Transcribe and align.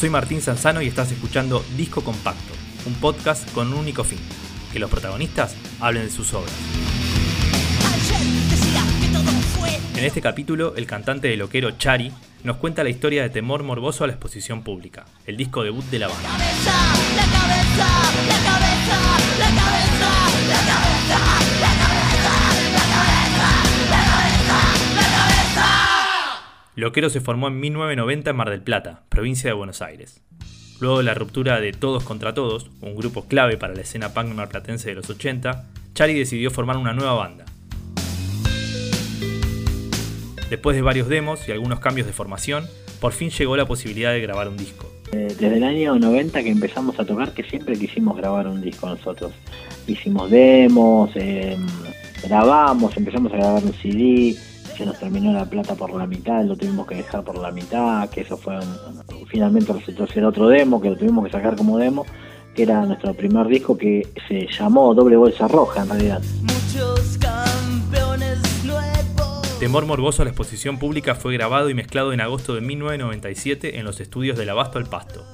Soy 0.00 0.08
Martín 0.08 0.40
Sanzano 0.40 0.80
y 0.80 0.86
estás 0.86 1.12
escuchando 1.12 1.62
Disco 1.76 2.02
Compacto, 2.02 2.54
un 2.86 2.94
podcast 2.94 3.52
con 3.52 3.70
un 3.70 3.74
único 3.74 4.02
fin, 4.02 4.18
que 4.72 4.78
los 4.78 4.88
protagonistas 4.88 5.54
hablen 5.78 6.04
de 6.04 6.10
sus 6.10 6.32
obras. 6.32 6.54
En 9.94 10.04
este 10.06 10.22
capítulo, 10.22 10.74
el 10.76 10.86
cantante 10.86 11.28
de 11.28 11.36
loquero 11.36 11.72
Chari 11.72 12.10
nos 12.44 12.56
cuenta 12.56 12.82
la 12.82 12.88
historia 12.88 13.22
de 13.22 13.28
Temor 13.28 13.62
Morboso 13.62 14.04
a 14.04 14.06
la 14.06 14.14
exposición 14.14 14.62
pública, 14.62 15.04
el 15.26 15.36
disco 15.36 15.62
debut 15.62 15.84
de 15.90 15.98
la 15.98 16.08
banda. 16.08 16.30
Loquero 26.80 27.10
se 27.10 27.20
formó 27.20 27.48
en 27.48 27.60
1990 27.60 28.30
en 28.30 28.36
Mar 28.36 28.48
del 28.48 28.62
Plata, 28.62 29.02
provincia 29.10 29.50
de 29.50 29.54
Buenos 29.54 29.82
Aires. 29.82 30.22
Luego 30.80 30.96
de 30.96 31.04
la 31.04 31.12
ruptura 31.12 31.60
de 31.60 31.72
Todos 31.72 32.04
contra 32.04 32.32
Todos, 32.32 32.70
un 32.80 32.96
grupo 32.96 33.26
clave 33.26 33.58
para 33.58 33.74
la 33.74 33.82
escena 33.82 34.14
punk 34.14 34.32
marplatense 34.32 34.88
de 34.88 34.94
los 34.94 35.10
80, 35.10 35.66
Chari 35.92 36.14
decidió 36.14 36.50
formar 36.50 36.78
una 36.78 36.94
nueva 36.94 37.12
banda. 37.12 37.44
Después 40.48 40.74
de 40.74 40.80
varios 40.80 41.08
demos 41.08 41.46
y 41.46 41.52
algunos 41.52 41.80
cambios 41.80 42.06
de 42.06 42.14
formación, 42.14 42.64
por 42.98 43.12
fin 43.12 43.28
llegó 43.28 43.58
la 43.58 43.66
posibilidad 43.66 44.12
de 44.12 44.22
grabar 44.22 44.48
un 44.48 44.56
disco. 44.56 44.90
Eh, 45.12 45.36
desde 45.38 45.58
el 45.58 45.64
año 45.64 45.98
90 45.98 46.42
que 46.42 46.48
empezamos 46.48 46.98
a 46.98 47.04
tocar, 47.04 47.34
que 47.34 47.42
siempre 47.42 47.78
quisimos 47.78 48.16
grabar 48.16 48.46
un 48.46 48.62
disco 48.62 48.88
nosotros. 48.88 49.32
Hicimos 49.86 50.30
demos, 50.30 51.10
em, 51.14 51.66
grabamos, 52.22 52.96
empezamos 52.96 53.30
a 53.34 53.36
grabar 53.36 53.64
un 53.64 53.74
CD, 53.74 54.34
se 54.80 54.86
nos 54.86 54.98
terminó 54.98 55.30
la 55.30 55.44
plata 55.44 55.74
por 55.74 55.92
la 55.92 56.06
mitad, 56.06 56.42
lo 56.42 56.56
tuvimos 56.56 56.86
que 56.86 56.94
dejar 56.94 57.22
por 57.22 57.36
la 57.36 57.50
mitad, 57.50 58.08
que 58.08 58.22
eso 58.22 58.38
fue 58.38 58.58
finalmente 59.26 59.74
resultó 59.74 60.06
ser 60.06 60.24
otro 60.24 60.48
demo, 60.48 60.80
que 60.80 60.88
lo 60.88 60.96
tuvimos 60.96 61.22
que 61.26 61.30
sacar 61.30 61.54
como 61.54 61.76
demo, 61.76 62.06
que 62.54 62.62
era 62.62 62.86
nuestro 62.86 63.12
primer 63.12 63.46
disco 63.48 63.76
que 63.76 64.08
se 64.26 64.48
llamó 64.50 64.94
Doble 64.94 65.18
Bolsa 65.18 65.48
Roja 65.48 65.82
en 65.82 65.88
realidad. 65.90 66.22
Temor 69.58 69.84
Morboso 69.84 70.22
a 70.22 70.24
la 70.24 70.30
exposición 70.30 70.78
pública 70.78 71.14
fue 71.14 71.34
grabado 71.34 71.68
y 71.68 71.74
mezclado 71.74 72.14
en 72.14 72.22
agosto 72.22 72.54
de 72.54 72.62
1997 72.62 73.78
en 73.78 73.84
los 73.84 74.00
estudios 74.00 74.38
del 74.38 74.48
Abasto 74.48 74.78
al 74.78 74.86
Pasto. 74.86 75.26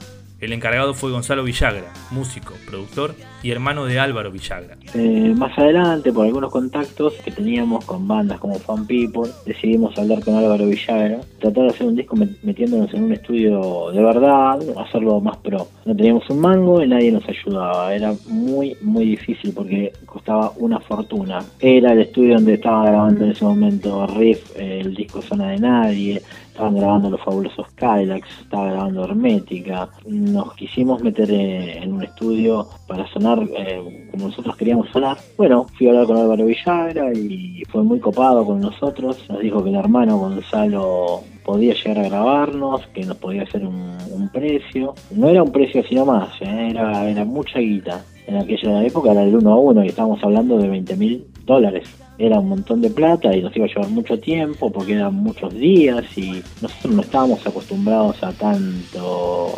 El 0.46 0.52
encargado 0.52 0.94
fue 0.94 1.10
Gonzalo 1.10 1.42
Villagra, 1.42 1.92
músico, 2.12 2.54
productor 2.70 3.16
y 3.42 3.50
hermano 3.50 3.84
de 3.84 3.98
Álvaro 3.98 4.30
Villagra. 4.30 4.76
Eh, 4.94 5.34
más 5.36 5.58
adelante, 5.58 6.12
por 6.12 6.24
algunos 6.24 6.52
contactos 6.52 7.14
que 7.24 7.32
teníamos 7.32 7.84
con 7.84 8.06
bandas 8.06 8.38
como 8.38 8.54
Fan 8.60 8.86
People, 8.86 9.28
decidimos 9.44 9.98
hablar 9.98 10.22
con 10.22 10.36
Álvaro 10.36 10.66
Villagra, 10.66 11.18
tratar 11.40 11.64
de 11.64 11.70
hacer 11.70 11.88
un 11.88 11.96
disco 11.96 12.14
metiéndonos 12.44 12.94
en 12.94 13.02
un 13.02 13.12
estudio 13.12 13.90
de 13.90 14.00
verdad, 14.00 14.60
hacerlo 14.78 15.20
más 15.20 15.36
pro. 15.38 15.66
No 15.84 15.96
teníamos 15.96 16.30
un 16.30 16.38
mango 16.38 16.80
y 16.80 16.86
nadie 16.86 17.10
nos 17.10 17.28
ayudaba, 17.28 17.92
era 17.92 18.14
muy, 18.28 18.76
muy 18.82 19.04
difícil 19.04 19.52
porque 19.52 19.92
costaba 20.06 20.52
una 20.58 20.78
fortuna. 20.78 21.44
Era 21.58 21.90
el 21.90 22.02
estudio 22.02 22.34
donde 22.36 22.54
estaba 22.54 22.86
grabando 22.86 23.24
en 23.24 23.32
ese 23.32 23.44
momento 23.44 24.06
Riff, 24.06 24.56
el 24.56 24.94
disco 24.94 25.20
Zona 25.22 25.48
de 25.48 25.58
Nadie, 25.58 26.22
estaban 26.56 26.76
grabando 26.76 27.10
los 27.10 27.20
fabulosos 27.20 27.66
Kylax, 27.74 28.26
estaba 28.40 28.70
grabando 28.70 29.04
Hermética. 29.04 29.90
Nos 30.06 30.54
quisimos 30.54 31.02
meter 31.02 31.30
en 31.30 31.92
un 31.92 32.02
estudio 32.02 32.66
para 32.86 33.06
sonar 33.08 33.46
eh, 33.58 34.08
como 34.10 34.28
nosotros 34.28 34.56
queríamos 34.56 34.88
sonar. 34.88 35.18
Bueno, 35.36 35.66
fui 35.76 35.86
a 35.86 35.90
hablar 35.90 36.06
con 36.06 36.16
Álvaro 36.16 36.46
Villagra 36.46 37.12
y 37.12 37.62
fue 37.68 37.82
muy 37.82 38.00
copado 38.00 38.46
con 38.46 38.60
nosotros. 38.60 39.22
Nos 39.28 39.40
dijo 39.40 39.62
que 39.62 39.68
el 39.68 39.76
hermano 39.76 40.16
Gonzalo 40.16 41.20
podía 41.44 41.74
llegar 41.74 41.98
a 41.98 42.08
grabarnos, 42.08 42.86
que 42.94 43.04
nos 43.04 43.18
podía 43.18 43.42
hacer 43.42 43.66
un, 43.66 43.96
precio. 44.32 44.94
No 45.10 45.28
era 45.28 45.42
un 45.42 45.52
precio 45.52 45.82
así 45.82 45.94
nomás, 45.94 46.30
eh, 46.40 46.68
era, 46.70 47.08
era 47.08 47.24
mucha 47.26 47.58
guita. 47.58 48.02
En 48.26 48.38
aquella 48.38 48.82
época 48.82 49.12
era 49.12 49.22
el 49.22 49.36
uno 49.36 49.52
a 49.52 49.56
uno 49.56 49.84
y 49.84 49.88
estábamos 49.88 50.24
hablando 50.24 50.56
de 50.56 50.68
20 50.68 50.96
mil 50.96 51.26
dólares 51.44 52.05
era 52.18 52.38
un 52.38 52.48
montón 52.48 52.80
de 52.80 52.90
plata 52.90 53.34
y 53.34 53.42
nos 53.42 53.54
iba 53.56 53.66
a 53.66 53.68
llevar 53.68 53.90
mucho 53.90 54.18
tiempo 54.18 54.70
porque 54.70 54.94
eran 54.94 55.14
muchos 55.14 55.52
días 55.54 56.04
y 56.16 56.42
nosotros 56.62 56.94
no 56.94 57.02
estábamos 57.02 57.46
acostumbrados 57.46 58.22
a 58.22 58.32
tanto 58.32 59.52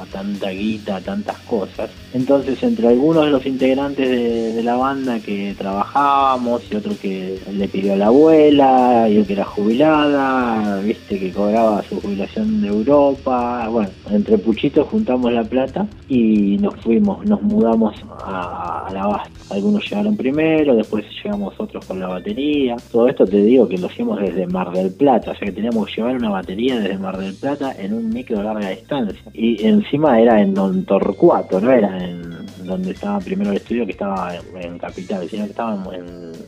a 0.00 0.06
tanta 0.06 0.50
guita, 0.50 0.96
a 0.96 1.00
tantas 1.00 1.38
cosas. 1.40 1.90
Entonces, 2.12 2.62
entre 2.62 2.88
algunos 2.88 3.24
de 3.24 3.30
los 3.30 3.46
integrantes 3.46 4.08
de, 4.08 4.60
la 4.62 4.76
banda 4.76 5.18
que 5.20 5.54
trabajábamos 5.56 6.62
y 6.70 6.76
otro 6.76 6.92
que 7.00 7.38
le 7.50 7.68
pidió 7.68 7.94
a 7.94 7.96
la 7.96 8.06
abuela 8.06 9.08
y 9.08 9.22
que 9.22 9.32
era 9.32 9.44
jubilada, 9.44 10.80
viste, 10.80 11.18
que 11.18 11.30
cobraba 11.32 11.82
su 11.82 12.00
jubilación 12.00 12.60
de 12.60 12.68
Europa. 12.68 13.68
Bueno, 13.68 13.90
entre 14.10 14.38
puchitos 14.38 14.86
juntamos 14.88 15.32
la 15.32 15.44
plata 15.44 15.86
y 16.08 16.58
nos 16.58 16.74
fuimos, 16.76 17.24
nos 17.24 17.40
mudamos 17.42 17.94
a, 18.24 18.88
la 18.92 19.06
base. 19.06 19.30
Algunos 19.50 19.88
llegaron 19.88 20.16
primero, 20.16 20.74
después 20.74 21.04
llegamos 21.22 21.54
otros 21.58 21.86
con 21.86 22.00
la 22.00 22.08
batería. 22.08 22.76
Todo 22.90 23.08
esto 23.08 23.24
te 23.24 23.42
digo 23.42 23.68
que 23.68 23.78
lo 23.78 23.86
hicimos 23.86 24.20
desde 24.20 24.46
Mar 24.46 24.72
del 24.72 24.92
Plata, 24.92 25.30
o 25.30 25.34
sea 25.34 25.46
que 25.46 25.52
teníamos 25.52 25.86
que 25.86 25.96
llevar 25.96 26.16
una 26.16 26.30
batería 26.30 26.78
desde 26.78 26.98
Mar 26.98 27.18
del 27.18 27.34
Plata 27.34 27.74
en 27.78 27.94
un 27.94 28.10
micro 28.10 28.42
larga 28.42 28.70
distancia. 28.70 29.30
Y 29.32 29.64
en 29.64 29.82
encima 29.90 30.20
era 30.20 30.40
en 30.40 30.54
Don 30.54 30.84
Torcuato, 30.84 31.60
no 31.60 31.72
era 31.72 31.98
en 31.98 32.46
donde 32.64 32.92
estaba 32.92 33.18
primero 33.18 33.50
el 33.50 33.56
estudio 33.56 33.84
que 33.84 33.90
estaba 33.90 34.32
en, 34.54 34.78
Capital, 34.78 35.28
sino 35.28 35.42
que 35.46 35.50
estábamos 35.50 35.92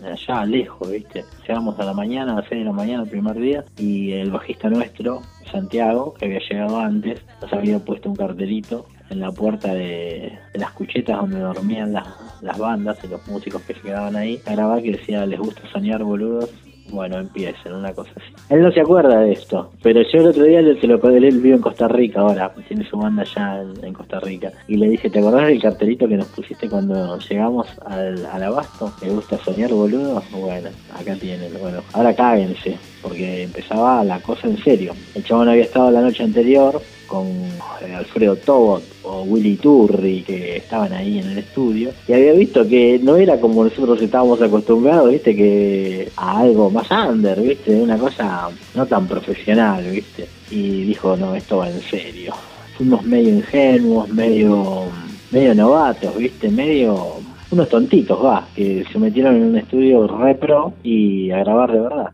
allá 0.04 0.44
lejos, 0.44 0.88
¿viste? 0.88 1.24
Llegamos 1.48 1.76
a 1.80 1.84
la 1.84 1.92
mañana, 1.92 2.34
a 2.34 2.36
las 2.36 2.48
6 2.48 2.60
de 2.60 2.64
la 2.64 2.72
mañana 2.72 3.02
el 3.02 3.08
primer 3.08 3.34
día 3.34 3.64
y 3.76 4.12
el 4.12 4.30
bajista 4.30 4.70
nuestro, 4.70 5.22
Santiago, 5.50 6.14
que 6.14 6.26
había 6.26 6.38
llegado 6.38 6.78
antes, 6.78 7.20
nos 7.40 7.52
había 7.52 7.80
puesto 7.80 8.10
un 8.10 8.14
cartelito 8.14 8.86
en 9.10 9.18
la 9.18 9.32
puerta 9.32 9.74
de, 9.74 10.38
las 10.54 10.70
cuchetas 10.70 11.16
donde 11.16 11.40
dormían 11.40 11.92
las, 11.92 12.06
las 12.42 12.56
bandas 12.56 12.98
y 13.02 13.08
los 13.08 13.26
músicos 13.26 13.60
que 13.62 13.74
se 13.74 13.80
quedaban 13.80 14.14
ahí 14.14 14.40
a 14.46 14.80
que 14.80 14.92
decía 14.92 15.26
les 15.26 15.40
gusta 15.40 15.62
soñar 15.72 16.04
boludos 16.04 16.48
bueno, 16.90 17.18
empiecen, 17.18 17.72
una 17.72 17.92
cosa 17.92 18.10
así. 18.16 18.34
Él 18.50 18.62
no 18.62 18.72
se 18.72 18.80
acuerda 18.80 19.20
de 19.20 19.32
esto, 19.32 19.70
pero 19.82 20.02
yo 20.02 20.18
el 20.18 20.26
otro 20.26 20.44
día 20.44 20.60
se 20.80 20.86
lo 20.86 21.00
él 21.10 21.40
vive 21.40 21.56
en 21.56 21.62
Costa 21.62 21.88
Rica 21.88 22.20
ahora, 22.20 22.52
tiene 22.68 22.84
su 22.88 22.96
banda 22.96 23.22
allá 23.22 23.62
en, 23.82 23.92
Costa 23.92 24.20
Rica. 24.20 24.52
Y 24.68 24.76
le 24.76 24.88
dije, 24.88 25.10
¿te 25.10 25.18
acordás 25.18 25.46
del 25.48 25.60
cartelito 25.60 26.08
que 26.08 26.16
nos 26.16 26.26
pusiste 26.28 26.68
cuando 26.68 27.18
llegamos 27.18 27.66
al, 27.86 28.26
al 28.26 28.42
abasto? 28.42 28.92
¿Te 29.00 29.08
gusta 29.08 29.38
soñar, 29.38 29.70
boludo? 29.70 30.22
Bueno, 30.32 30.70
acá 30.98 31.14
tienen, 31.16 31.52
bueno, 31.60 31.82
ahora 31.92 32.14
cáguense, 32.14 32.76
porque 33.02 33.42
empezaba 33.44 34.04
la 34.04 34.20
cosa 34.20 34.46
en 34.48 34.58
serio. 34.58 34.94
El 35.14 35.24
chabón 35.24 35.48
había 35.48 35.64
estado 35.64 35.90
la 35.90 36.00
noche 36.00 36.22
anterior 36.22 36.80
con 37.12 37.26
eh, 37.26 37.94
Alfredo 37.94 38.36
Tobot 38.36 38.82
o 39.02 39.22
Willy 39.24 39.56
Turri 39.56 40.22
que 40.22 40.56
estaban 40.56 40.94
ahí 40.94 41.18
en 41.18 41.28
el 41.28 41.38
estudio 41.38 41.90
y 42.08 42.14
había 42.14 42.32
visto 42.32 42.66
que 42.66 42.98
no 43.02 43.16
era 43.16 43.38
como 43.38 43.64
nosotros 43.64 44.00
estábamos 44.00 44.40
acostumbrados, 44.40 45.10
viste, 45.10 45.36
que 45.36 46.08
a 46.16 46.38
algo 46.38 46.70
más 46.70 46.90
under, 46.90 47.38
viste, 47.42 47.74
una 47.74 47.98
cosa 47.98 48.48
no 48.74 48.86
tan 48.86 49.06
profesional, 49.06 49.84
viste, 49.90 50.26
y 50.50 50.84
dijo, 50.84 51.14
no, 51.18 51.34
esto 51.34 51.58
va 51.58 51.68
en 51.68 51.82
serio. 51.82 52.32
Fuimos 52.78 53.04
medio 53.04 53.28
ingenuos, 53.28 54.08
medio, 54.08 54.84
medio 55.30 55.54
novatos, 55.54 56.16
viste, 56.16 56.48
medio 56.48 57.16
unos 57.50 57.68
tontitos, 57.68 58.24
va, 58.24 58.46
que 58.56 58.86
se 58.90 58.98
metieron 58.98 59.36
en 59.36 59.42
un 59.42 59.58
estudio 59.58 60.06
repro 60.06 60.72
y 60.82 61.30
a 61.30 61.40
grabar 61.40 61.72
de 61.72 61.80
verdad. 61.80 62.10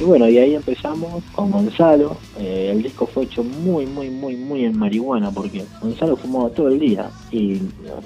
Y 0.00 0.04
bueno, 0.04 0.28
y 0.28 0.38
ahí 0.38 0.54
empezamos 0.54 1.24
con 1.32 1.50
Gonzalo. 1.50 2.16
Eh, 2.38 2.70
el 2.72 2.84
disco 2.84 3.04
fue 3.04 3.24
hecho 3.24 3.42
muy, 3.42 3.84
muy, 3.84 4.08
muy, 4.10 4.36
muy 4.36 4.64
en 4.64 4.78
marihuana 4.78 5.32
porque 5.32 5.64
Gonzalo 5.82 6.16
fumaba 6.16 6.50
todo 6.50 6.68
el 6.68 6.78
día 6.78 7.10
y 7.32 7.56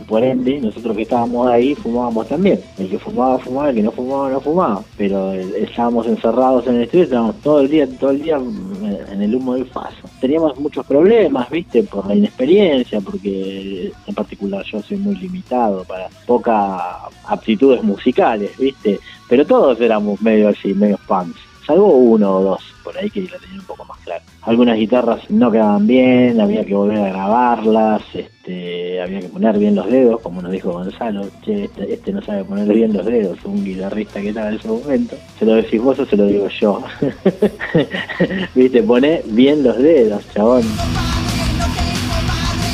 por 0.08 0.25
ende 0.25 0.58
nosotros 0.58 0.96
que 0.96 1.02
estábamos 1.02 1.49
ahí 1.49 1.75
fumábamos 1.75 2.28
también. 2.28 2.58
El 2.78 2.88
que 2.88 2.99
fumaba, 2.99 3.38
fumaba, 3.38 3.69
el 3.69 3.76
que 3.76 3.82
no 3.82 3.90
fumaba, 3.90 4.31
no 4.31 4.40
fumaba. 4.40 4.82
Pero 4.96 5.32
estábamos 5.32 6.06
encerrados 6.06 6.67
en 6.67 6.76
el 6.76 6.82
estudio, 6.84 7.05
estábamos 7.05 7.37
todo 7.43 7.61
el 7.61 7.69
día, 7.69 7.87
todo 7.99 8.11
el 8.11 8.22
día 8.22 8.38
en 8.38 9.22
el 9.22 9.34
humo 9.34 9.52
del 9.52 9.67
faso. 9.67 10.08
Teníamos 10.19 10.58
muchos 10.58 10.87
problemas, 10.87 11.50
viste, 11.50 11.82
por 11.82 12.06
la 12.06 12.14
inexperiencia, 12.14 13.02
porque 13.02 13.93
en 14.06 14.14
particular 14.14 14.64
yo 14.64 14.81
soy 14.81 14.96
muy 14.96 15.17
limitado 15.17 15.84
para 15.84 16.08
pocas 16.26 16.81
aptitudes 17.26 17.82
musicales, 17.82 18.56
viste. 18.56 18.99
Pero 19.28 19.44
todos 19.44 19.78
éramos 19.78 20.22
medio 20.22 20.49
así, 20.49 20.72
medio 20.72 20.96
fans 20.96 21.51
salvo 21.67 21.93
uno 21.93 22.37
o 22.37 22.43
dos 22.43 22.73
por 22.82 22.97
ahí 22.99 23.11
que 23.11 23.23
la 23.23 23.38
tenían 23.38 23.61
un 23.61 23.67
poco 23.67 23.85
más 23.85 23.99
claro. 24.00 24.23
Algunas 24.43 24.76
guitarras 24.76 25.31
no 25.31 25.50
quedaban 25.50 25.87
bien, 25.87 26.41
había 26.41 26.64
que 26.64 26.75
volver 26.75 26.99
a 26.99 27.09
grabarlas, 27.09 28.03
este, 28.12 29.00
había 29.00 29.20
que 29.20 29.29
poner 29.29 29.59
bien 29.59 29.75
los 29.75 29.87
dedos, 29.87 30.20
como 30.20 30.43
nos 30.43 30.53
dijo 30.53 30.73
Gonzalo, 30.73 31.26
che, 31.44 31.64
este, 31.64 31.93
este 31.93 32.12
no 32.12 32.23
sabe 32.23 32.44
poner 32.44 32.69
bien 32.69 32.93
los 32.93 33.06
dedos, 33.06 33.38
un 33.44 33.64
guitarrista 33.64 34.20
que 34.20 34.29
estaba 34.31 34.49
en 34.49 34.55
ese 34.55 34.69
momento, 34.69 35.17
se 35.38 35.47
lo 35.47 35.55
decís 35.55 35.81
vos 35.81 35.99
o 35.99 36.06
se 36.06 36.17
lo 36.17 36.26
digo 36.26 36.49
yo. 36.49 36.82
Viste, 38.55 38.82
pone 38.82 39.23
bien 39.26 39.62
los 39.62 39.79
dedos, 39.79 40.25
chabón. 40.35 40.62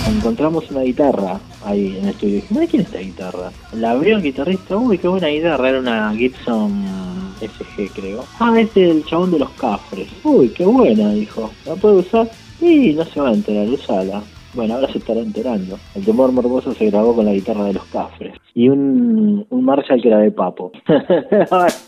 Encontramos 0.09 0.71
una 0.71 0.81
guitarra 0.81 1.39
ahí 1.65 1.99
en 1.99 2.05
el 2.05 2.09
estudio. 2.11 2.43
¿de 2.49 2.67
quién 2.67 2.83
es 2.83 2.89
esta 2.89 2.99
guitarra? 2.99 3.51
La 3.75 3.91
abrió 3.91 4.17
el 4.17 4.23
guitarrista, 4.23 4.77
uy, 4.77 4.97
qué 4.97 5.07
buena 5.07 5.29
guitarra, 5.29 5.69
era 5.69 5.79
una 5.81 6.15
Gibson 6.15 7.08
SG 7.41 7.91
creo. 7.95 8.25
Ah, 8.41 8.59
es 8.59 8.77
el 8.77 9.05
chabón 9.05 9.31
de 9.31 9.39
los 9.39 9.51
cafres. 9.51 10.09
Uy, 10.25 10.49
qué 10.51 10.65
buena, 10.65 11.13
dijo. 11.13 11.51
¿La 11.67 11.75
puede 11.77 11.97
usar? 11.97 12.31
Y 12.61 12.93
no 12.93 13.05
se 13.05 13.21
va 13.21 13.31
a 13.31 13.35
enterar, 13.35 13.69
usala. 13.69 14.23
Bueno, 14.55 14.75
ahora 14.75 14.91
se 14.91 14.99
estará 14.99 15.21
enterando. 15.21 15.79
El 15.95 16.05
temor 16.05 16.33
morboso 16.33 16.73
se 16.75 16.87
grabó 16.87 17.15
con 17.15 17.27
la 17.27 17.33
guitarra 17.33 17.65
de 17.65 17.75
los 17.75 17.85
cafres. 17.87 18.35
Y 18.55 18.69
un, 18.69 19.47
un 19.51 19.65
Marshall 19.65 20.01
que 20.01 20.09
era 20.09 20.19
de 20.19 20.31
Papo. 20.31 20.73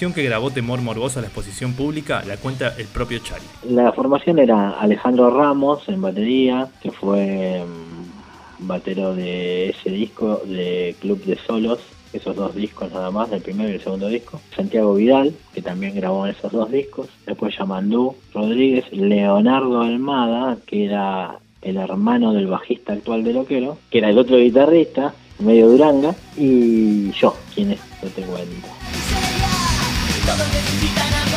que 0.00 0.22
grabó 0.22 0.50
Temor 0.50 0.80
Morboso 0.80 1.18
a 1.18 1.22
la 1.22 1.28
exposición 1.28 1.74
pública 1.74 2.24
la 2.26 2.38
cuenta 2.38 2.74
el 2.78 2.86
propio 2.86 3.18
Chari. 3.18 3.44
La 3.68 3.92
formación 3.92 4.38
era 4.38 4.70
Alejandro 4.70 5.28
Ramos 5.28 5.86
en 5.90 6.00
batería, 6.00 6.68
que 6.82 6.90
fue 6.90 7.62
mm, 7.62 8.66
batero 8.66 9.14
de 9.14 9.68
ese 9.68 9.90
disco 9.90 10.40
de 10.46 10.96
Club 11.00 11.22
de 11.24 11.36
Solos, 11.36 11.80
esos 12.14 12.34
dos 12.34 12.54
discos 12.54 12.90
nada 12.90 13.10
más, 13.10 13.30
del 13.30 13.42
primero 13.42 13.68
y 13.68 13.74
el 13.74 13.82
segundo 13.82 14.08
disco. 14.08 14.40
Santiago 14.56 14.94
Vidal, 14.94 15.34
que 15.52 15.60
también 15.60 15.94
grabó 15.94 16.26
esos 16.26 16.50
dos 16.50 16.70
discos. 16.70 17.08
Después 17.26 17.54
Yamandú 17.58 18.16
Rodríguez, 18.32 18.90
Leonardo 18.92 19.82
Almada, 19.82 20.56
que 20.66 20.86
era 20.86 21.38
el 21.60 21.76
hermano 21.76 22.32
del 22.32 22.46
bajista 22.46 22.94
actual 22.94 23.22
de 23.22 23.34
Loquero, 23.34 23.76
que 23.90 23.98
era 23.98 24.08
el 24.08 24.16
otro 24.16 24.38
guitarrista, 24.38 25.12
medio 25.40 25.68
duranga, 25.68 26.14
y 26.38 27.10
yo, 27.12 27.36
quien 27.54 27.72
es, 27.72 27.80
no 28.02 28.08
te 28.08 28.22
cuento. 28.22 28.79
Todos 30.30 30.46
necesitan 30.52 31.12
amor. 31.12 31.29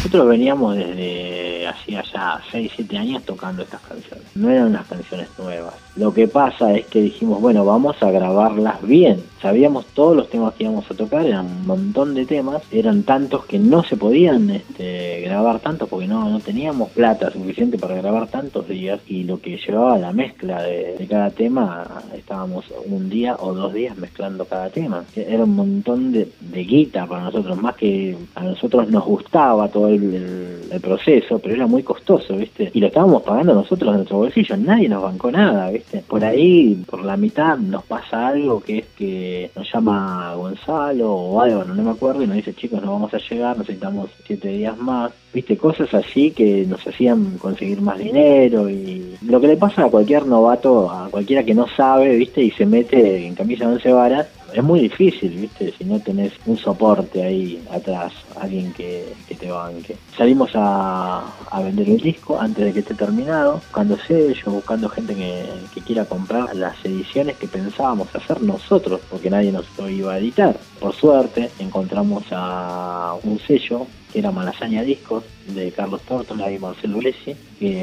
Nosotros 0.00 0.28
veníamos 0.28 0.76
desde 0.76 1.68
hacía 1.68 2.02
ya 2.12 2.40
6, 2.50 2.72
7 2.74 2.96
años 2.96 3.22
tocando 3.24 3.62
estas 3.62 3.82
canciones. 3.82 4.24
No 4.34 4.50
eran 4.50 4.68
unas 4.68 4.86
canciones 4.86 5.28
nuevas. 5.38 5.74
Lo 5.96 6.14
que 6.14 6.28
pasa 6.28 6.72
es 6.74 6.86
que 6.86 7.02
dijimos, 7.02 7.40
bueno, 7.40 7.64
vamos 7.64 8.02
a 8.02 8.10
grabarlas 8.10 8.80
bien. 8.82 9.22
Sabíamos 9.42 9.86
todos 9.86 10.16
los 10.16 10.28
temas 10.28 10.54
que 10.54 10.64
íbamos 10.64 10.90
a 10.90 10.94
tocar, 10.94 11.24
eran 11.24 11.46
un 11.46 11.66
montón 11.66 12.14
de 12.14 12.26
temas, 12.26 12.62
eran 12.70 13.02
tantos 13.04 13.46
que 13.46 13.58
no 13.58 13.82
se 13.82 13.96
podían 13.96 14.50
este, 14.50 15.22
grabar 15.22 15.60
tantos 15.60 15.88
porque 15.88 16.06
no, 16.06 16.28
no 16.28 16.40
teníamos 16.40 16.90
plata 16.90 17.30
suficiente 17.30 17.78
para 17.78 17.94
grabar 17.94 18.28
tantos 18.28 18.68
días 18.68 19.00
y 19.06 19.24
lo 19.24 19.40
que 19.40 19.56
llevaba 19.56 19.96
la 19.98 20.12
mezcla 20.12 20.62
de, 20.62 21.06
cada 21.08 21.30
tema, 21.30 22.02
estábamos 22.14 22.66
un 22.86 23.08
día 23.08 23.36
o 23.40 23.52
dos 23.54 23.72
días 23.72 23.96
mezclando 23.96 24.44
cada 24.44 24.68
tema. 24.70 25.04
Era 25.16 25.44
un 25.44 25.56
montón 25.56 26.12
de, 26.12 26.30
de 26.40 26.64
guita 26.64 27.06
para 27.06 27.24
nosotros, 27.24 27.60
más 27.60 27.74
que 27.76 28.16
a 28.34 28.44
nosotros 28.44 28.88
nos 28.90 29.04
gustaba 29.04 29.68
todo 29.68 29.89
el, 29.96 30.80
proceso, 30.80 31.38
pero 31.38 31.56
era 31.56 31.66
muy 31.66 31.82
costoso, 31.82 32.36
¿viste? 32.36 32.70
Y 32.72 32.80
lo 32.80 32.86
estábamos 32.86 33.22
pagando 33.22 33.52
nosotros 33.54 33.90
en 33.90 33.96
nuestro 33.96 34.18
bolsillo, 34.18 34.56
nadie 34.56 34.88
nos 34.88 35.02
bancó 35.02 35.30
nada, 35.30 35.70
¿viste? 35.70 36.02
Por 36.06 36.24
ahí, 36.24 36.82
por 36.88 37.04
la 37.04 37.16
mitad, 37.16 37.58
nos 37.58 37.84
pasa 37.84 38.28
algo 38.28 38.60
que 38.60 38.78
es 38.78 38.86
que 38.96 39.50
nos 39.54 39.70
llama 39.70 40.34
Gonzalo 40.36 41.12
o 41.12 41.40
algo, 41.40 41.64
no 41.64 41.82
me 41.82 41.90
acuerdo, 41.90 42.22
y 42.22 42.26
nos 42.26 42.36
dice, 42.36 42.54
chicos, 42.54 42.82
no 42.82 42.92
vamos 42.92 43.12
a 43.12 43.18
llegar, 43.18 43.58
necesitamos 43.58 44.10
siete 44.24 44.48
días 44.48 44.78
más. 44.78 45.12
Viste, 45.32 45.56
cosas 45.56 45.92
así 45.94 46.30
que 46.30 46.64
nos 46.66 46.84
hacían 46.86 47.38
conseguir 47.38 47.80
más 47.80 47.98
dinero 47.98 48.68
y 48.68 49.16
lo 49.22 49.40
que 49.40 49.46
le 49.46 49.56
pasa 49.56 49.84
a 49.84 49.90
cualquier 49.90 50.26
novato, 50.26 50.90
a 50.90 51.08
cualquiera 51.10 51.44
que 51.44 51.54
no 51.54 51.66
sabe, 51.68 52.16
viste, 52.16 52.42
y 52.42 52.50
se 52.50 52.66
mete 52.66 53.26
en 53.26 53.34
camisa 53.34 53.66
de 53.66 53.74
once 53.74 53.92
varas, 53.92 54.28
es 54.52 54.62
muy 54.62 54.80
difícil, 54.80 55.30
¿viste? 55.30 55.72
Si 55.76 55.84
no 55.84 56.00
tenés 56.00 56.32
un 56.46 56.56
soporte 56.56 57.22
ahí 57.22 57.62
atrás, 57.70 58.12
alguien 58.40 58.72
que, 58.72 59.14
te 59.38 59.50
banque. 59.50 59.96
Salimos 60.16 60.50
a, 60.54 61.24
vender 61.62 61.88
el 61.88 62.00
disco 62.00 62.38
antes 62.38 62.64
de 62.64 62.72
que 62.72 62.80
esté 62.80 62.94
terminado, 62.94 63.54
buscando 63.54 63.96
sellos, 63.98 64.44
buscando 64.46 64.88
gente 64.88 65.14
que, 65.14 65.44
que, 65.74 65.80
quiera 65.80 66.04
comprar 66.04 66.54
las 66.54 66.84
ediciones 66.84 67.36
que 67.36 67.48
pensábamos 67.48 68.14
hacer 68.14 68.42
nosotros, 68.42 69.00
porque 69.10 69.30
nadie 69.30 69.52
nos 69.52 69.66
lo 69.78 69.88
iba 69.88 70.14
a 70.14 70.18
editar. 70.18 70.58
Por 70.78 70.94
suerte, 70.94 71.50
encontramos 71.58 72.24
a 72.30 73.16
un 73.22 73.38
sello 73.40 73.86
que 74.12 74.18
era 74.18 74.30
Malasaña 74.30 74.82
Discos, 74.82 75.24
de 75.46 75.70
Carlos 75.72 76.02
Tortola 76.02 76.50
y 76.50 76.58
Marcelo 76.58 76.98
Blesi. 76.98 77.34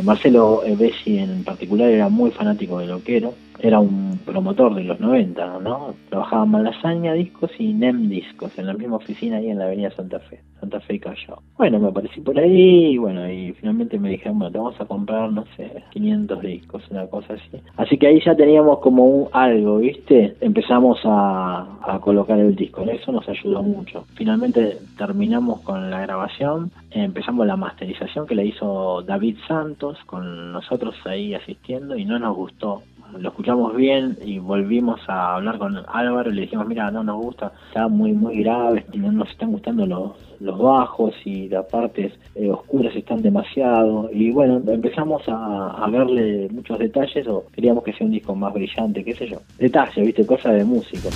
Marcelo 0.03 0.63
Bessi 0.77 1.17
en 1.17 1.43
particular 1.43 1.89
era 1.89 2.09
muy 2.09 2.31
fanático 2.31 2.79
de 2.79 2.87
Loquero, 2.87 3.33
era 3.59 3.79
un 3.79 4.06
promotor 4.27 4.75
de 4.75 4.83
los 4.83 4.99
90, 4.99 5.59
¿no? 5.59 5.95
Trabajaba 6.09 6.45
Malasaña 6.45 7.13
Discos 7.13 7.49
y 7.57 7.73
NEM 7.73 8.09
Discos, 8.09 8.57
en 8.59 8.67
la 8.67 8.73
misma 8.73 8.97
oficina 8.97 9.37
ahí 9.37 9.49
en 9.49 9.57
la 9.57 9.65
avenida 9.65 9.89
Santa 9.91 10.19
Fe, 10.19 10.41
Santa 10.59 10.79
Fe 10.81 10.95
y 10.95 10.99
Callao. 10.99 11.41
Bueno, 11.57 11.79
me 11.79 11.87
aparecí 11.87 12.21
por 12.21 12.37
ahí 12.37 12.93
y 12.93 12.97
bueno, 12.97 13.27
y 13.31 13.53
finalmente 13.53 13.97
me 13.97 14.09
dijeron, 14.09 14.37
bueno, 14.37 14.51
te 14.51 14.57
vamos 14.59 14.79
a 14.79 14.85
comprar, 14.85 15.31
no 15.31 15.45
sé, 15.55 15.83
500 15.91 16.41
discos, 16.41 16.83
una 16.91 17.07
cosa 17.07 17.33
así. 17.33 17.57
Así 17.77 17.97
que 17.97 18.07
ahí 18.07 18.21
ya 18.23 18.35
teníamos 18.35 18.79
como 18.79 19.05
un 19.05 19.29
algo, 19.31 19.77
¿viste? 19.77 20.35
Empezamos 20.41 20.99
a, 21.05 21.65
a 21.81 21.99
colocar 21.99 22.37
el 22.37 22.55
disco, 22.55 22.83
eso 22.83 23.11
nos 23.11 23.27
ayudó 23.29 23.63
mucho. 23.63 24.05
Finalmente 24.15 24.77
terminamos 24.97 25.61
con 25.61 25.89
la 25.89 26.01
grabación, 26.01 26.69
empezamos 26.91 27.47
la 27.47 27.55
masterización 27.55 28.27
que 28.27 28.35
la 28.35 28.43
hizo 28.43 29.01
David 29.03 29.37
Santos 29.47 29.97
con 30.05 30.51
nosotros 30.51 30.95
ahí 31.05 31.33
asistiendo 31.33 31.95
y 31.95 32.03
no 32.05 32.19
nos 32.19 32.35
gustó. 32.35 32.83
Lo 33.17 33.29
escuchamos 33.29 33.75
bien 33.75 34.17
y 34.23 34.39
volvimos 34.39 34.99
a 35.07 35.35
hablar 35.35 35.57
con 35.57 35.77
Álvaro 35.87 36.29
y 36.29 36.35
le 36.35 36.41
dijimos, 36.41 36.67
mira, 36.67 36.91
no 36.91 37.03
nos 37.03 37.17
gusta, 37.17 37.51
está 37.67 37.87
muy, 37.87 38.13
muy 38.13 38.43
grave, 38.43 38.85
no 38.93 39.11
nos 39.11 39.29
están 39.29 39.51
gustando 39.51 39.85
los, 39.85 40.11
los 40.39 40.57
bajos 40.59 41.15
y 41.25 41.47
las 41.49 41.65
partes 41.65 42.13
eh, 42.35 42.49
oscuras 42.51 42.95
están 42.95 43.21
demasiado. 43.21 44.09
Y 44.11 44.31
bueno, 44.31 44.61
empezamos 44.67 45.23
a, 45.27 45.83
a 45.83 45.89
verle 45.89 46.47
muchos 46.51 46.77
detalles 46.79 47.27
o 47.27 47.45
queríamos 47.51 47.83
que 47.83 47.93
sea 47.93 48.05
un 48.05 48.13
disco 48.13 48.35
más 48.35 48.53
brillante, 48.53 49.03
qué 49.03 49.13
sé 49.13 49.27
yo. 49.27 49.37
Detalles, 49.57 50.05
viste, 50.05 50.25
cosas 50.25 50.55
de 50.55 50.65
músico. 50.65 51.09